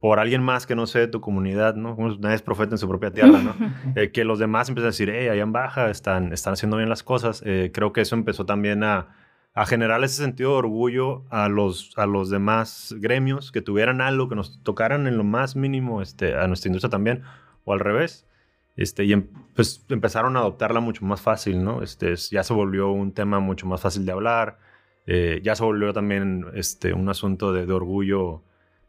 [0.03, 1.95] por alguien más que no sé de tu comunidad, ¿no?
[2.19, 3.55] Nadie es profeta en su propia tierra, ¿no?
[3.95, 6.89] Eh, que los demás empiezan a decir, hey, allá en Baja están, están haciendo bien
[6.89, 7.41] las cosas.
[7.45, 9.15] Eh, creo que eso empezó también a,
[9.53, 14.29] a, generar ese sentido de orgullo a los, a los demás gremios que tuvieran algo,
[14.29, 17.23] que nos tocaran en lo más mínimo este, a nuestra industria también,
[17.65, 18.27] o al revés.
[18.75, 21.83] Este, y em, pues empezaron a adoptarla mucho más fácil, ¿no?
[21.83, 24.57] Este, ya se volvió un tema mucho más fácil de hablar
[25.05, 28.43] eh, ya se volvió también este, un asunto de, orgullo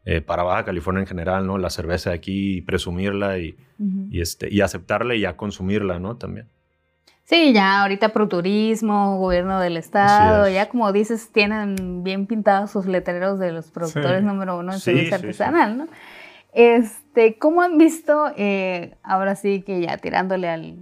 [0.05, 1.57] eh, para Baja California en general, ¿no?
[1.57, 3.57] La cerveza de aquí, presumirla y,
[4.09, 6.17] y, este, y aceptarla y ya consumirla, ¿no?
[6.17, 6.47] También.
[7.25, 12.85] Sí, ya ahorita pro turismo, gobierno del estado, ya como dices, tienen bien pintados sus
[12.85, 15.87] letreros de los productores número uno en cerveza artesanal, ¿no?
[16.53, 20.77] Este, ¿cómo han visto, eh, ahora sí que ya tirándole al,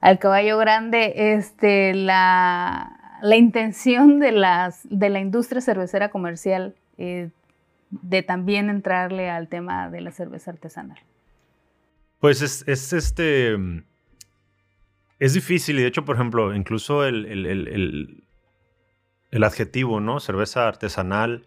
[0.00, 7.30] al caballo grande, este, la, la intención de, las, de la industria cervecera comercial eh,
[7.90, 10.98] de también entrarle al tema de la cerveza artesanal?
[12.20, 13.56] Pues es, este.
[15.18, 17.26] Es difícil, y de hecho, por ejemplo, incluso el,
[19.30, 20.20] el, adjetivo, ¿no?
[20.20, 21.46] Cerveza artesanal.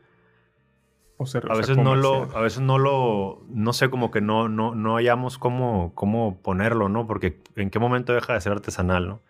[1.17, 4.47] O cerveza a veces no lo, a veces no lo, no sé, como que no,
[4.47, 7.05] no, no hallamos cómo, cómo ponerlo, ¿no?
[7.07, 9.21] Porque en qué momento deja de ser artesanal, ¿no?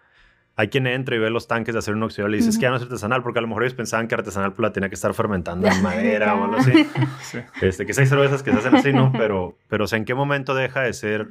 [0.59, 2.69] hay quien entra y ve los tanques de acero inoxidable y dice, es que ya
[2.69, 4.95] no es artesanal, porque a lo mejor ellos pensaban que artesanal pues, la tenía que
[4.95, 6.73] estar fermentando en madera o algo así.
[7.61, 9.13] Este, que hay cervezas que se hacen así, ¿no?
[9.13, 11.29] Pero, pero ¿en qué momento deja de ser,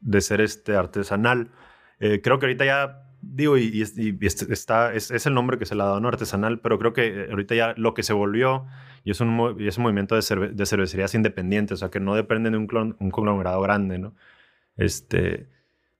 [0.00, 1.48] de ser este artesanal?
[2.00, 5.82] Eh, creo que ahorita ya, digo, y, este, está, es, el nombre que se le
[5.82, 6.08] ha dado, ¿no?
[6.08, 8.66] Artesanal, pero creo que ahorita ya lo que se volvió,
[9.04, 12.14] y es un, y es un movimiento de, de, cervecerías independientes, o sea, que no
[12.14, 14.14] dependen de un, un conglomerado grande, ¿no?
[14.76, 15.48] Este,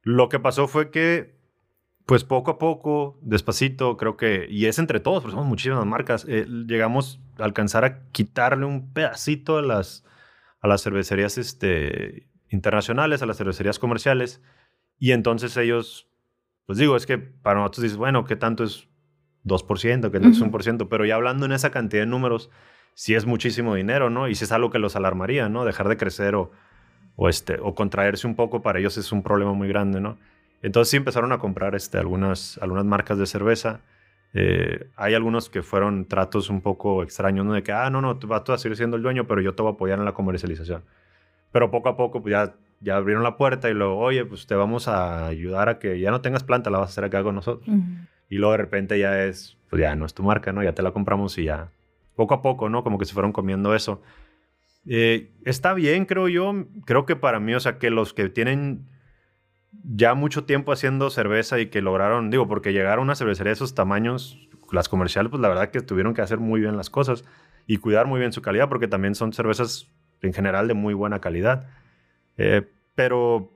[0.03, 1.43] lo que pasó fue que
[2.07, 6.27] pues poco a poco, despacito, creo que, y es entre todos, porque somos muchísimas marcas,
[6.29, 10.05] eh, llegamos a alcanzar a quitarle un pedacito a las,
[10.61, 14.43] a las cervecerías este, internacionales, a las cervecerías comerciales,
[15.03, 16.09] y entonces ellos,
[16.65, 18.87] pues digo, es que para nosotros dices, bueno, ¿qué tanto es
[19.45, 20.13] 2%?
[20.13, 20.87] ¿Qué tanto es 1%?
[20.89, 22.51] Pero ya hablando en esa cantidad de números,
[22.95, 24.29] sí es muchísimo dinero, ¿no?
[24.29, 25.65] Y si es algo que los alarmaría, ¿no?
[25.65, 26.53] Dejar de crecer o,
[27.17, 30.19] o, este, o contraerse un poco, para ellos es un problema muy grande, ¿no?
[30.63, 33.81] Entonces sí empezaron a comprar este, algunas, algunas marcas de cerveza.
[34.35, 37.55] Eh, hay algunos que fueron tratos un poco extraños, ¿no?
[37.55, 39.63] De que, ah, no, no, tú vas a seguir siendo el dueño, pero yo te
[39.63, 40.85] voy a apoyar en la comercialización.
[41.51, 44.55] Pero poco a poco, pues ya, ya abrieron la puerta y luego, oye, pues te
[44.55, 47.35] vamos a ayudar a que ya no tengas planta, la vas a hacer acá con
[47.35, 47.69] nosotros.
[48.29, 50.63] Y luego de repente ya es, pues ya no es tu marca, ¿no?
[50.63, 51.69] Ya te la compramos y ya,
[52.17, 52.83] poco a poco, ¿no?
[52.83, 54.03] Como que se fueron comiendo eso.
[54.87, 56.53] Eh, está bien, creo yo.
[56.85, 58.87] Creo que para mí, o sea, que los que tienen
[59.85, 63.55] ya mucho tiempo haciendo cerveza y que lograron, digo, porque llegar a una cervecería de
[63.55, 67.25] esos tamaños, las comerciales, pues la verdad que tuvieron que hacer muy bien las cosas
[67.67, 69.89] y cuidar muy bien su calidad, porque también son cervezas
[70.21, 71.69] en general de muy buena calidad.
[72.37, 72.63] Eh,
[72.95, 73.51] pero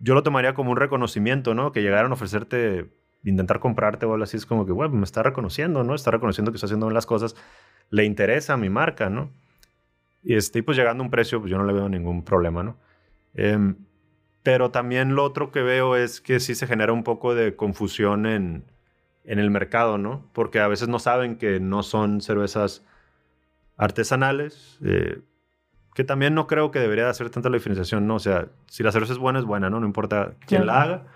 [0.00, 1.72] yo lo tomaría como un reconocimiento, ¿no?
[1.72, 2.90] Que llegaron a ofrecerte,
[3.24, 5.94] intentar comprarte o algo así, es como que, bueno, me está reconociendo, ¿no?
[5.94, 7.36] Está reconociendo que está haciendo bien las cosas,
[7.90, 9.30] le interesa a mi marca, ¿no?
[10.22, 12.76] Y este, pues llegando a un precio, pues yo no le veo ningún problema, ¿no?
[13.34, 13.74] Eh,
[14.42, 18.26] pero también lo otro que veo es que sí se genera un poco de confusión
[18.26, 18.64] en,
[19.24, 20.28] en el mercado, ¿no?
[20.32, 22.84] Porque a veces no saben que no son cervezas
[23.76, 25.20] artesanales, eh,
[25.94, 28.16] que también no creo que debería hacer tanta la diferenciación, ¿no?
[28.16, 29.80] O sea, si la cerveza es buena, es buena, ¿no?
[29.80, 31.06] No importa quién la haga,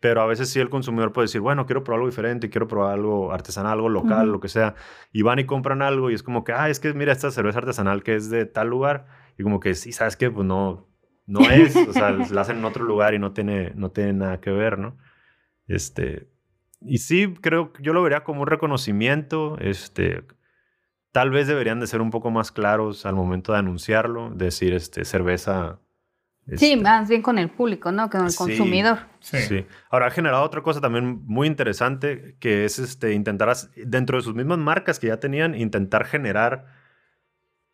[0.00, 2.94] pero a veces sí el consumidor puede decir, bueno, quiero probar algo diferente, quiero probar
[2.94, 4.74] algo artesanal, algo local, lo que sea,
[5.12, 7.60] y van y compran algo y es como que, ah, es que mira esta cerveza
[7.60, 9.06] artesanal que es de tal lugar,
[9.38, 10.30] Y como que sí, ¿sabes qué?
[10.30, 10.86] Pues no,
[11.26, 14.40] no es, o sea, la hacen en otro lugar y no tiene, no tiene nada
[14.40, 14.98] que ver, ¿no?
[15.66, 16.28] Este,
[16.82, 20.24] y sí, creo que yo lo vería como un reconocimiento, este,
[21.14, 25.04] tal vez deberían de ser un poco más claros al momento de anunciarlo, decir, este,
[25.04, 25.78] cerveza...
[26.56, 28.10] sí, este, más bien con el público, ¿no?
[28.10, 28.36] Con el Sí.
[28.38, 28.98] consumidor.
[29.20, 29.38] Sí.
[29.42, 29.66] Sí.
[29.90, 34.34] Ahora ha generado otra cosa también muy interesante, que es este, intentar, dentro de sus
[34.34, 36.66] mismas marcas que ya tenían, intentar generar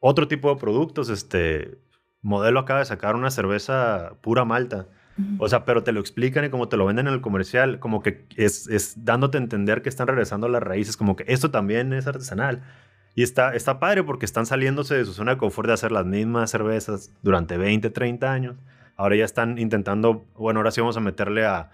[0.00, 1.08] otro tipo de productos.
[1.08, 1.78] Este
[2.20, 4.86] modelo acaba de sacar una cerveza pura malta.
[5.38, 8.02] O sea, pero te lo explican y como te lo venden en el comercial, como
[8.02, 11.50] que es, es dándote a entender que están regresando a las raíces, como que esto
[11.50, 12.62] también es artesanal.
[13.14, 16.06] Y está, está padre porque están saliéndose de su zona de confort de hacer las
[16.06, 18.56] mismas cervezas durante 20, 30 años.
[18.96, 21.70] Ahora ya están intentando, bueno, ahora sí vamos a meterle a,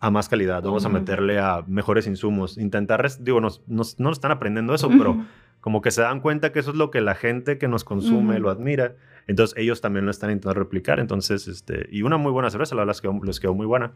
[0.00, 0.98] a más calidad, vamos a Ujú.
[0.98, 4.98] meterle a mejores insumos, intentar, digo, nos, nos- no están aprendiendo eso, Ujú.
[4.98, 5.24] pero
[5.60, 8.34] como que se dan cuenta que eso es lo que la gente que nos consume
[8.34, 8.42] Ujú.
[8.42, 8.94] lo admira.
[9.26, 11.00] Entonces ellos también lo están intentando replicar.
[11.00, 13.92] Entonces, este, y una muy buena cerveza, la verdad es que les quedó muy buena.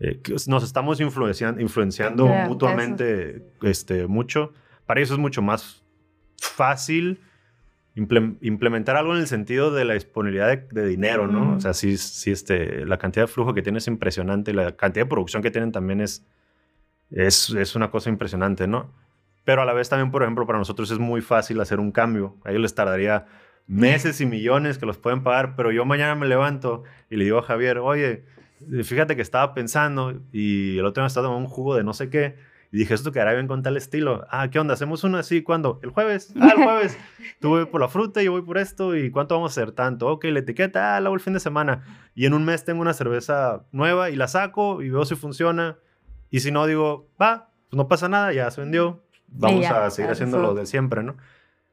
[0.00, 4.52] Eh, nos estamos influenciando, influenciando Claro, mutuamente este, mucho.
[4.86, 5.83] Para ellos es mucho más
[6.38, 7.20] fácil
[7.96, 11.42] implem- implementar algo en el sentido de la disponibilidad de, de dinero, ¿no?
[11.42, 11.56] Ujú.
[11.56, 14.76] O sea, sí, sí este, la cantidad de flujo que tiene es impresionante y la
[14.76, 16.26] cantidad de producción que tienen también es,
[17.10, 18.92] es, es una cosa impresionante, ¿no?
[19.44, 22.36] Pero a la vez también, por ejemplo, para nosotros es muy fácil hacer un cambio.
[22.44, 23.26] A ellos les tardaría
[23.66, 27.38] meses y millones que los pueden pagar, pero yo mañana me levanto y le digo
[27.38, 28.24] a Javier, oye,
[28.82, 31.92] fíjate que estaba pensando y el otro día me estaba tomando un jugo de no
[31.92, 32.36] sé qué
[32.74, 34.26] y dije, esto quedará bien con tal estilo.
[34.30, 34.74] Ah, ¿qué onda?
[34.74, 35.44] ¿Hacemos uno así?
[35.44, 35.78] ¿Cuándo?
[35.84, 36.34] ¿El jueves?
[36.40, 36.98] Ah, el jueves.
[37.38, 38.96] Tú voy por la fruta, yo voy por esto.
[38.96, 39.70] ¿Y cuánto vamos a hacer?
[39.70, 40.08] Tanto.
[40.08, 41.84] Ok, la etiqueta, ah, la hago el fin de semana.
[42.16, 45.78] Y en un mes tengo una cerveza nueva y la saco y veo si funciona.
[46.30, 49.04] Y si no, digo, va, pues no pasa nada, ya se vendió.
[49.28, 51.16] Vamos ya, a seguir haciendo lo de siempre, ¿no?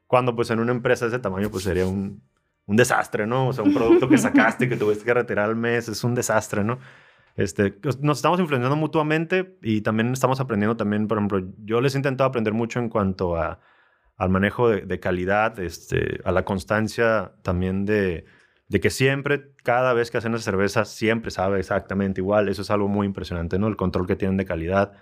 [0.06, 2.22] Cuando pues en una empresa de ese tamaño pues sería un,
[2.68, 3.48] un desastre, ¿no?
[3.48, 6.64] O sea, un producto que sacaste que tuviste que retirar al mes es un desastre,
[6.64, 6.78] ¿no?
[7.36, 11.98] Este, nos estamos influenciando mutuamente y también estamos aprendiendo también, por ejemplo, yo les he
[11.98, 13.60] intentado aprender mucho en cuanto a,
[14.18, 18.26] al manejo de, de calidad, este, a la constancia también de,
[18.68, 22.48] de que siempre, cada vez que hacen esa cerveza, siempre sabe exactamente igual.
[22.48, 23.68] Eso es algo muy impresionante, ¿no?
[23.68, 24.94] El control que tienen de calidad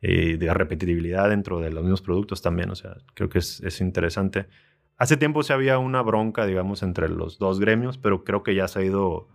[0.00, 2.70] y de repetibilidad dentro de los mismos productos también.
[2.70, 4.48] O sea, creo que es, es interesante.
[4.96, 8.66] Hace tiempo sí había una bronca, digamos, entre los dos gremios, pero creo que ya
[8.66, 9.28] se ha ido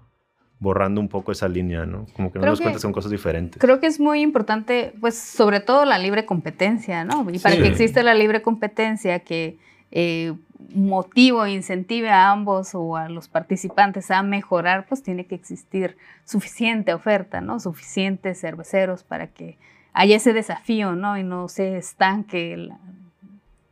[0.59, 2.05] borrando un poco esa línea, ¿no?
[2.13, 3.59] Como que no nos que- cuenta son cosas diferentes.
[3.61, 7.25] Creo que es muy importante, pues, sobre todo la libre competencia, ¿no?
[7.31, 7.61] Y para Sí.
[7.61, 9.57] que exista la libre competencia que
[9.91, 10.33] eh,
[10.73, 15.95] motive o incentive a ambos o a los participantes a mejorar, pues tiene que existir
[16.25, 17.59] suficiente oferta, ¿no?
[17.61, 19.57] Suficientes cerveceros para que
[19.93, 21.17] haya ese desafío, ¿no?
[21.17, 22.79] Y no se estanque, la-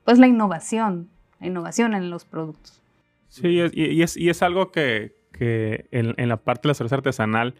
[0.05, 1.09] pues, la innovación,
[1.41, 2.81] la innovación en los productos.
[3.27, 6.63] Sí, y es, y- y es, y es algo que, que en, en la parte
[6.63, 7.55] de la cerveza artesanal,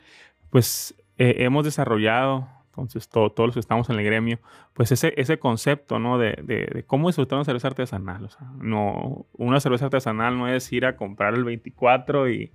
[0.50, 4.40] pues eh, hemos desarrollado, entonces todo- todos los que estamos en el gremio,
[4.74, 6.18] pues ese, ese concepto, ¿no?
[6.18, 8.26] De, de- de cómo disfrutar una cerveza artesanal.
[8.26, 12.52] O sea, no, una cerveza artesanal no es ir a comprar el 24 y,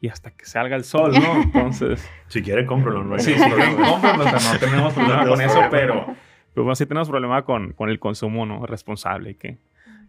[0.00, 1.42] y hasta que salga el sol, ¿no?
[1.42, 3.04] Entonces, Si quieren, cómpralo.
[3.04, 6.06] No hay sí, cómpralo, o sea, no tenemos problema con eso, pero,
[6.54, 8.64] pero bueno, sí tenemos problema con, con el consumo ¿no?
[8.66, 9.58] responsable, que,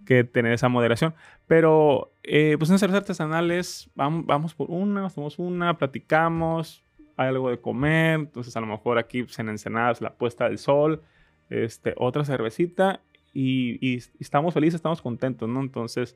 [0.09, 1.13] que tener esa moderación.
[1.45, 6.83] Pero, eh, pues en cerveza artesanal es, vamos, vamos por una, hacemos una, platicamos,
[7.15, 10.45] hay algo de comer, entonces a lo mejor aquí pues, en Ensenada es la puesta
[10.45, 11.03] del sol,
[11.51, 13.01] este, otra cervecita
[13.35, 15.61] y, y estamos felices, estamos contentos, ¿no?
[15.61, 16.15] Entonces,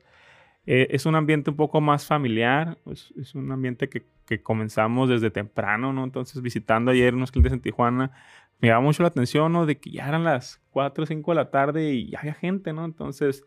[0.66, 5.08] eh, es un ambiente un poco más familiar, es, es un ambiente que, que comenzamos
[5.08, 6.02] desde temprano, ¿no?
[6.02, 8.10] Entonces, visitando ayer unos clientes en Tijuana,
[8.58, 9.66] me llamaba mucho la atención, ¿no?
[9.66, 12.72] De que ya eran las 4 o 5 de la tarde y ya había gente,
[12.72, 12.84] ¿no?
[12.84, 13.44] Entonces,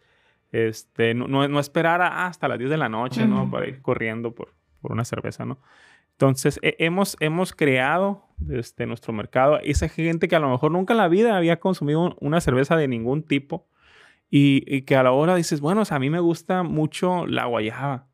[0.51, 3.49] este, no, no, no esperar a- hasta las 10 de la noche, ¿no?
[3.51, 5.59] Para ir corriendo por, por una cerveza, ¿no?
[6.13, 10.93] Entonces, he- hemos, hemos creado este, nuestro mercado esa gente que a lo mejor nunca
[10.93, 13.67] en la vida había consumido un- una cerveza de ningún tipo
[14.29, 17.25] y, y que a la hora dices, bueno, o sea, a mí me gusta mucho
[17.27, 18.07] la guayaba.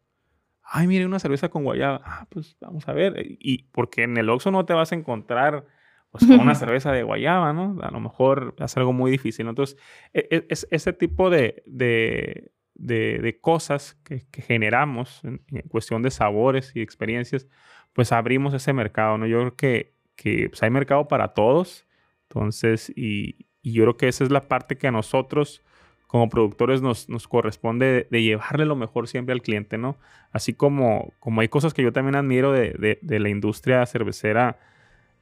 [0.64, 2.02] Ay, mire, una cerveza con guayaba.
[2.06, 3.14] Ah, pues vamos a ver.
[3.40, 5.66] Y porque en el Oxxo no te vas a encontrar
[6.14, 7.76] pues, con una cerveza de guayaba, ¿no?
[7.82, 9.46] A lo mejor es algo muy difícil.
[9.46, 9.50] ¿no?
[9.50, 9.78] Entonces,
[10.14, 15.64] e- e- es, ese tipo de, de, de- de cosas que, que generamos en, en
[15.64, 17.48] cuestión de sabores y experiencias,
[17.94, 19.26] pues abrimos ese mercado, ¿no?
[19.26, 21.86] Yo creo que, que pues, hay mercado para todos.
[22.30, 25.64] Entonces, y, y yo creo que esa es la parte que a nosotros
[26.06, 29.98] como productores nos, nos corresponde de, llevarle lo mejor siempre al cliente, ¿no?
[30.32, 34.60] Así como, como hay cosas que yo también admiro de, de- de la industria cervecera,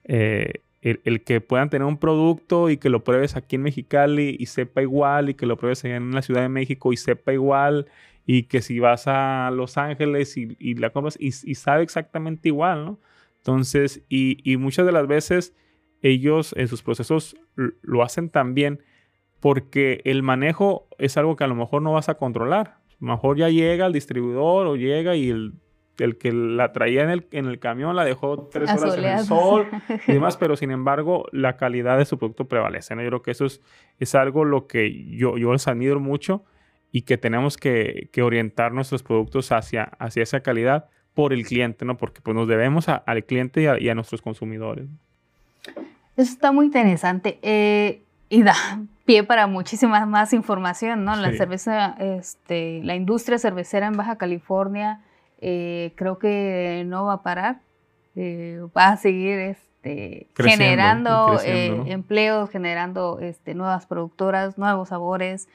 [0.03, 4.47] eh, el, que puedan tener un producto y que lo pruebes aquí en Mexicali y
[4.47, 7.87] sepa igual, y que lo pruebes en la Ciudad de México y sepa igual,
[8.25, 12.99] y que si vas a Los Ángeles y, la compras y, sabe exactamente igual, ¿no?
[13.37, 15.53] Entonces, y, muchas de las veces
[16.01, 18.81] ellos en sus procesos lo hacen también
[19.39, 22.77] porque el manejo es algo que a lo mejor no vas a controlar.
[22.89, 25.53] A lo mejor ya llega el distribuidor o llega y el,
[26.03, 29.19] el que la traía en el, en el camión la dejó tres horas en el
[29.25, 29.67] sol
[30.07, 32.95] y demás, pero sin embargo la calidad de su producto prevalece.
[32.95, 33.01] ¿no?
[33.01, 33.61] Yo creo que eso es,
[33.99, 36.43] es algo lo que yo, yo les admiro mucho
[36.91, 41.85] y que tenemos que, que, orientar nuestros productos hacia, hacia esa calidad por el cliente,
[41.85, 41.97] ¿no?
[41.97, 44.87] Porque pues, nos debemos al cliente y a, nuestros consumidores.
[46.17, 48.55] Eso está muy interesante eh, y da
[49.05, 51.15] pie para muchísima más información, ¿no?
[51.15, 54.99] La cerveza, este, la industria cervecera en Baja California
[55.41, 57.61] eh, creo que no va a parar,
[58.15, 65.47] eh, va a seguir este, generando empleos, generando este, nuevas productoras, nuevos sabores.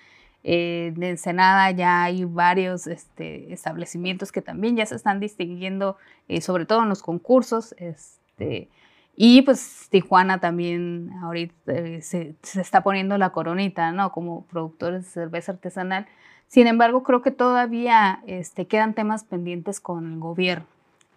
[0.48, 5.96] Eh, de Ensenada ya hay varios este, establecimientos que también ya se están distinguiendo,
[6.28, 7.74] eh, sobre todo en los concursos.
[7.78, 8.70] Este,
[9.16, 14.12] y pues Tijuana también ahorita eh, se, está poniendo la coronita, ¿no?
[14.12, 16.06] Como productores de cerveza artesanal.
[16.48, 20.66] Sin embargo, creo que todavía este, quedan temas pendientes con el gobierno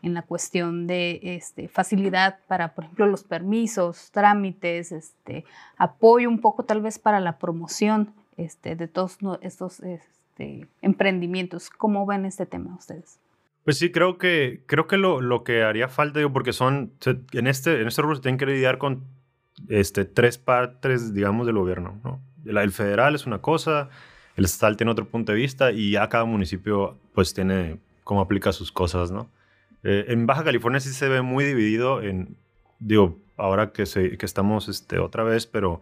[0.02, 5.44] en la cuestión de este, facilidad para, por ejemplo, los permisos, trámites, este,
[5.78, 9.82] apoyo un poco tal vez para la promoción de todos estos
[10.82, 11.70] emprendimientos.
[11.70, 13.20] ¿Cómo ven este tema ustedes?
[13.66, 16.94] Pues sí, creo que, creo que lo, lo que haría falta, digo, porque son,
[17.34, 19.04] en este, en este rubro se tienen que lidiar con
[19.68, 22.00] este, tres partes, digamos, del gobierno.
[22.04, 22.22] ¿no?
[22.46, 23.90] El, federal es una cosa,
[24.40, 28.54] el estatal tiene otro punto de vista y ya cada municipio pues tiene cómo aplica
[28.54, 29.30] sus cosas, ¿no?
[29.84, 32.38] Eh, en Baja California sí se ve muy dividido en,
[32.80, 35.82] digo, ahora que, se, que estamos este, otra vez, pero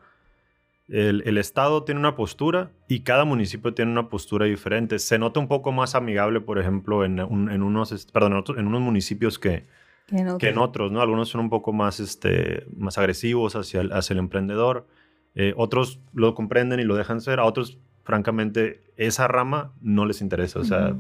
[0.90, 4.98] el, Estado tiene una postura y cada municipio tiene una postura diferente.
[4.98, 9.66] Se nota un poco más amigable, por ejemplo, en, unos, perdón, en, unos municipios que,
[10.40, 11.02] que en otros, ¿no?
[11.02, 14.88] Algunos son un poco más, este, más agresivos hacia el, hacia el emprendedor.
[15.36, 17.40] Eh, otros lo comprenden y lo dejan ser.
[17.40, 17.78] A otros,
[18.08, 20.60] francamente, esa rama no les interesa.
[20.60, 20.96] O sea,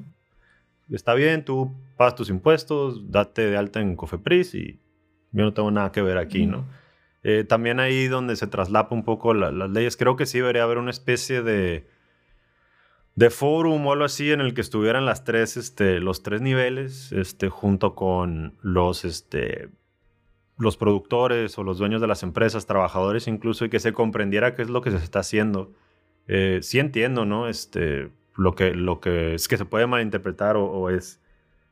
[0.91, 4.81] está bien, tú pagas tus impuestos, date de alta en Cofepris y
[5.31, 6.67] yo no tengo nada que ver aquí, ¿no?
[7.23, 10.79] Eh, también ahí donde se traslapa un poco las leyes, creo que sí debería haber
[10.79, 11.87] una especie de,
[13.15, 17.13] de forum o algo así en el que estuvieran las tres, este, los tres niveles,
[17.13, 19.69] este, junto con los, este,
[20.57, 24.63] los productores o los dueños de las empresas, trabajadores incluso, y que se comprendiera qué
[24.63, 25.71] es lo que se está haciendo.
[26.27, 27.47] Eh, sí entiendo, ¿no?
[27.47, 31.21] Este, lo que, lo que es que se puede malinterpretar o, o es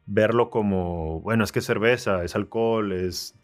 [0.05, 3.37] verlo como, bueno, es que es cerveza, es alcohol, es,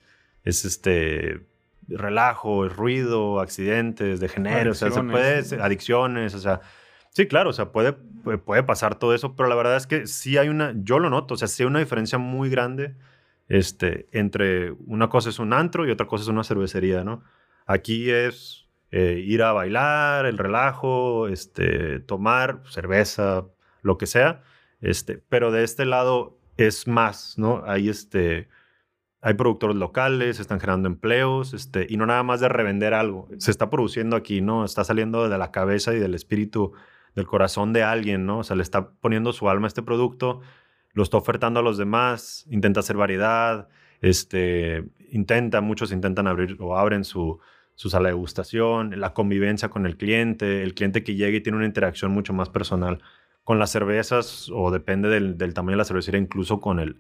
[0.44, 1.46] es este,
[1.88, 6.62] relajo, ruido, accidentes, de género, o sea, se puede, adicciones, o sea,
[7.10, 10.38] sí, claro, o sea, puede, puede pasar todo eso, pero la verdad es que sí
[10.38, 12.96] hay una, yo lo noto, o sea, sí hay una diferencia muy grande
[13.52, 17.22] este, entre una cosa es un antro y otra cosa es una cervecería, ¿no?
[17.66, 18.61] Aquí es
[18.92, 23.46] eh, ir a bailar, el relajo, este, tomar cerveza,
[23.82, 24.44] lo que sea,
[24.82, 27.64] este, pero de este lado es más, ¿no?
[27.66, 28.50] Hay este
[29.22, 33.30] hay productores locales, están generando empleos, este, y no nada más de revender algo.
[33.38, 34.66] Se está produciendo aquí, ¿no?
[34.66, 36.74] Está saliendo de la cabeza y del espíritu,
[37.16, 38.40] del corazón de alguien, ¿no?
[38.40, 40.42] O sea, le está poniendo su alma este producto,
[40.94, 43.70] lo está ofertando a los demás, intenta hacer variedad,
[44.02, 47.40] este, intenta, muchos intentan abrir o abren su,
[47.82, 51.58] su sala de degustación, la convivencia con el cliente, el cliente que llega y tiene
[51.58, 53.02] una interacción mucho más personal
[53.44, 56.98] con las cervezas o depende del, del tamaño de la cervecería, incluso con el,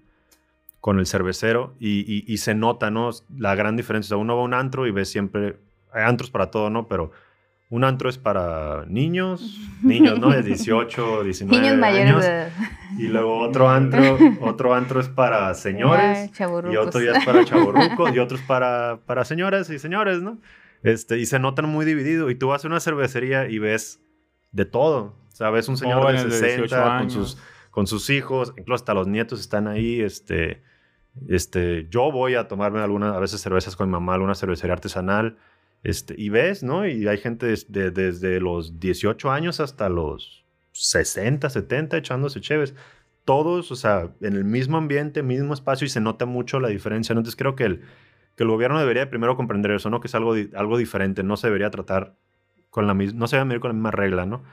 [0.79, 3.11] con el cervecero y, se nota, ¿no?
[3.37, 4.15] La gran diferencia.
[4.15, 5.57] O sea, uno va a un antro y ve siempre,
[5.93, 6.87] hay antros para todo, ¿no?
[6.87, 7.11] Pero
[7.69, 10.31] un antro es para niños, niños, ¿no?
[10.31, 12.51] De 18, 19 niños mayores
[12.97, 16.31] Y luego otro antro, otro antro es para señores.
[16.39, 20.39] y otro ya es para chaburrucos y otro es para, para señoras y señores, ¿no?
[20.83, 22.29] Este, y se notan muy dividido.
[22.29, 24.01] Y tú vas a una cervecería y ves
[24.51, 25.15] de todo.
[25.31, 27.37] O sea, ves un señor de 60 con sus,
[27.69, 30.61] con sus hijos, incluso hasta los nietos están ahí, este
[31.27, 35.37] este, yo voy a tomarme algunas, a veces cervezas con mi mamá, alguna cervecería artesanal,
[35.83, 36.87] este, y ves, ¿no?
[36.87, 42.75] Y hay gente desde los 18 años hasta los 60, 70 echándose chéves.
[43.25, 47.13] Todos, o sea, en el mismo ambiente, mismo espacio y se nota mucho la diferencia.
[47.13, 47.81] Entonces creo que el,
[48.35, 49.99] que el gobierno debería primero comprender eso, ¿no?
[49.99, 52.15] Que es algo, algo diferente, no se debería tratar
[52.69, 54.43] con la misma, no se debería medir con la misma regla, ¿no?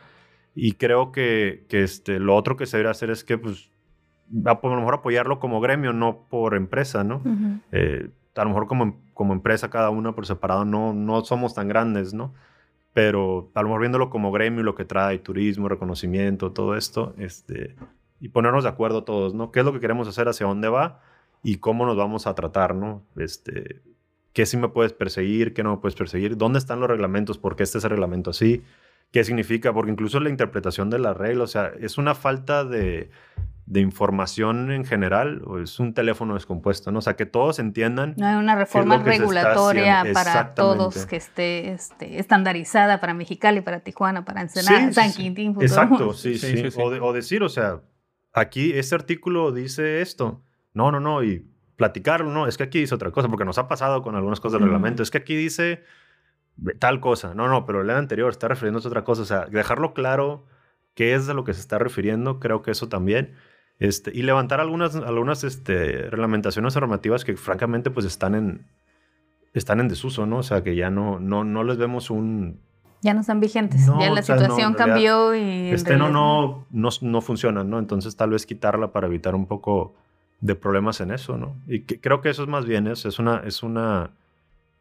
[0.55, 3.71] Y creo que, que este, lo otro que se debería hacer es que, pues,
[4.45, 7.23] a, lo mejor apoyarlo como gremio, no por empresa, ¿no?
[7.73, 11.69] Eh, a lo mejor como, como empresa cada uno por separado no, no somos tan
[11.69, 12.35] grandes, ¿no?
[12.93, 17.77] Pero a lo mejor viéndolo como gremio, lo que trae, turismo, reconocimiento, todo esto, este,
[18.21, 19.53] y ponernos de acuerdo todos, ¿no?
[19.53, 21.01] ¿Qué es lo que queremos hacer, hacia dónde va
[21.43, 23.05] y cómo nos vamos a tratar, ¿no?
[23.17, 23.83] Este,
[24.33, 26.37] ¿Qué sí me puedes perseguir, qué no me puedes perseguir?
[26.37, 27.39] ¿Dónde están los reglamentos?
[27.39, 28.63] ¿Por qué este es el reglamento así?
[29.11, 29.73] ¿Qué significa?
[29.73, 33.11] Porque incluso la interpretación de la regla, o sea, es una falta de,
[33.69, 37.01] de información en general o es un teléfono descompuesto, ¿no?
[37.01, 38.15] O sea, que todos entiendan.
[38.17, 44.25] No hay una reforma regulatoria para todos que esté este, estandarizada para Mexicali, para Tijuana,
[44.25, 45.55] para Ensenada, San Quintín.
[45.61, 46.65] Exacto, sí, sí.
[46.79, 47.83] O, decir, o sea,
[48.33, 50.43] aquí este artículo dice esto.
[50.79, 53.67] No, no, no, y platicarlo, no, es que aquí dice otra cosa, porque nos ha
[53.67, 55.83] pasado con algunas cosas del reglamento, es que aquí dice
[56.79, 57.35] tal cosa.
[57.35, 59.23] No, no, pero el anterior está refiriéndose a otra cosa.
[59.23, 60.47] O sea, dejarlo claro
[60.95, 63.35] qué es de lo que se está refiriendo, creo que eso también.
[63.81, 68.67] Este, y levantar algunas, algunas este, reglamentaciones normativas que francamente pues están en,
[69.55, 70.39] están en desuso, ¿no?
[70.39, 72.61] O sea, que ya no, no, no les vemos un...
[73.03, 75.71] Ya no están vigentes, ya la situación cambió y...
[75.71, 77.81] Este no, no, no, no funcionan, ¿no?
[77.81, 79.97] Entonces tal vez quitarla para evitar un poco
[80.41, 81.57] de problemas en eso, ¿no?
[81.67, 84.11] Y creo que eso es más bien, es, es, una, es una,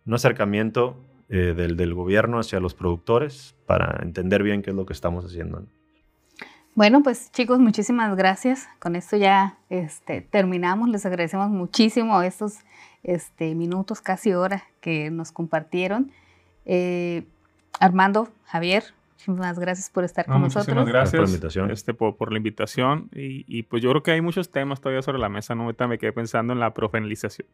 [0.06, 0.98] un acercamiento
[1.30, 5.26] eh, del, del, gobierno hacia los productores para entender bien qué es lo que estamos
[5.26, 5.64] haciendo.
[6.76, 8.70] Bueno, pues chicos, muchísimas gracias.
[8.80, 10.90] Con esto ya este, terminamos.
[10.90, 12.60] Les agradecemos muchísimo estos
[13.02, 16.12] este, minutos, casi hora que nos compartieron.
[16.66, 17.24] Eh,
[17.80, 18.84] Armando, Javier,
[19.18, 20.68] muchísimas gracias por estar con nosotros.
[20.68, 21.72] Muchísimas gracias por la invitación.
[21.72, 23.10] Este, por, la invitación.
[23.14, 25.56] Y, pues yo creo que hay muchos temas todavía sobre la mesa.
[25.56, 25.64] ¿no?
[25.64, 27.48] Ahorita me quedé pensando en la profesionalización,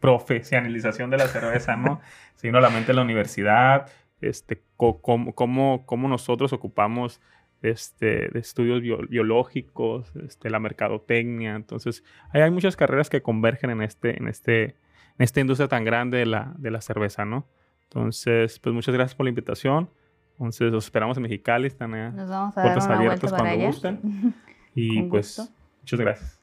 [0.00, 2.00] profesionalización de la cerveza, ¿no?
[2.36, 3.90] Se vino a la mente la universidad,
[4.20, 7.20] este, cómo, cómo, nosotros ocupamos
[7.62, 11.56] este, de estudios biológicos, este, la mercadotecnia.
[11.56, 14.74] Entonces, hay, hay muchas carreras que convergen en, este, en, este, en
[15.18, 17.48] esta industria tan grande de la, de la cerveza, ¿no?
[17.84, 19.90] Entonces, pues muchas gracias por la invitación.
[20.32, 21.66] Entonces, los esperamos en Mexicali.
[21.66, 24.34] Están a Nos vamos a puertas abiertas cuando gusten.
[24.74, 25.38] Y pues,
[25.82, 26.40] muchas gracias.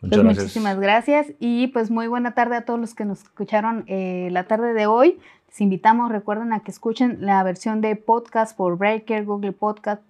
[0.00, 0.44] Muchas pues gracias.
[0.44, 4.44] Muchísimas gracias y pues muy buena tarde a todos los que nos escucharon eh, la
[4.44, 5.18] tarde de hoy.
[5.48, 10.02] Les invitamos, recuerden a que escuchen la versión de podcast por Breaker, Google Podcast,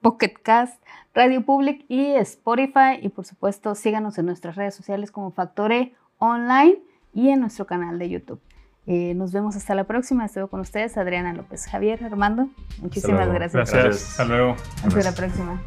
[0.00, 0.82] Pocket Cast,
[1.14, 2.98] Radio Public y Spotify.
[3.00, 6.78] Y por supuesto, síganos en nuestras redes sociales como Factore Online
[7.14, 8.40] y en nuestro canal de YouTube.
[8.86, 10.24] Eh, nos vemos hasta la próxima.
[10.24, 12.48] Estuve con ustedes, Adriana López Javier, Armando.
[12.80, 13.72] Muchísimas gracias.
[13.72, 14.10] Gracias.
[14.10, 14.56] Hasta luego.
[14.84, 15.60] Hasta la próxima.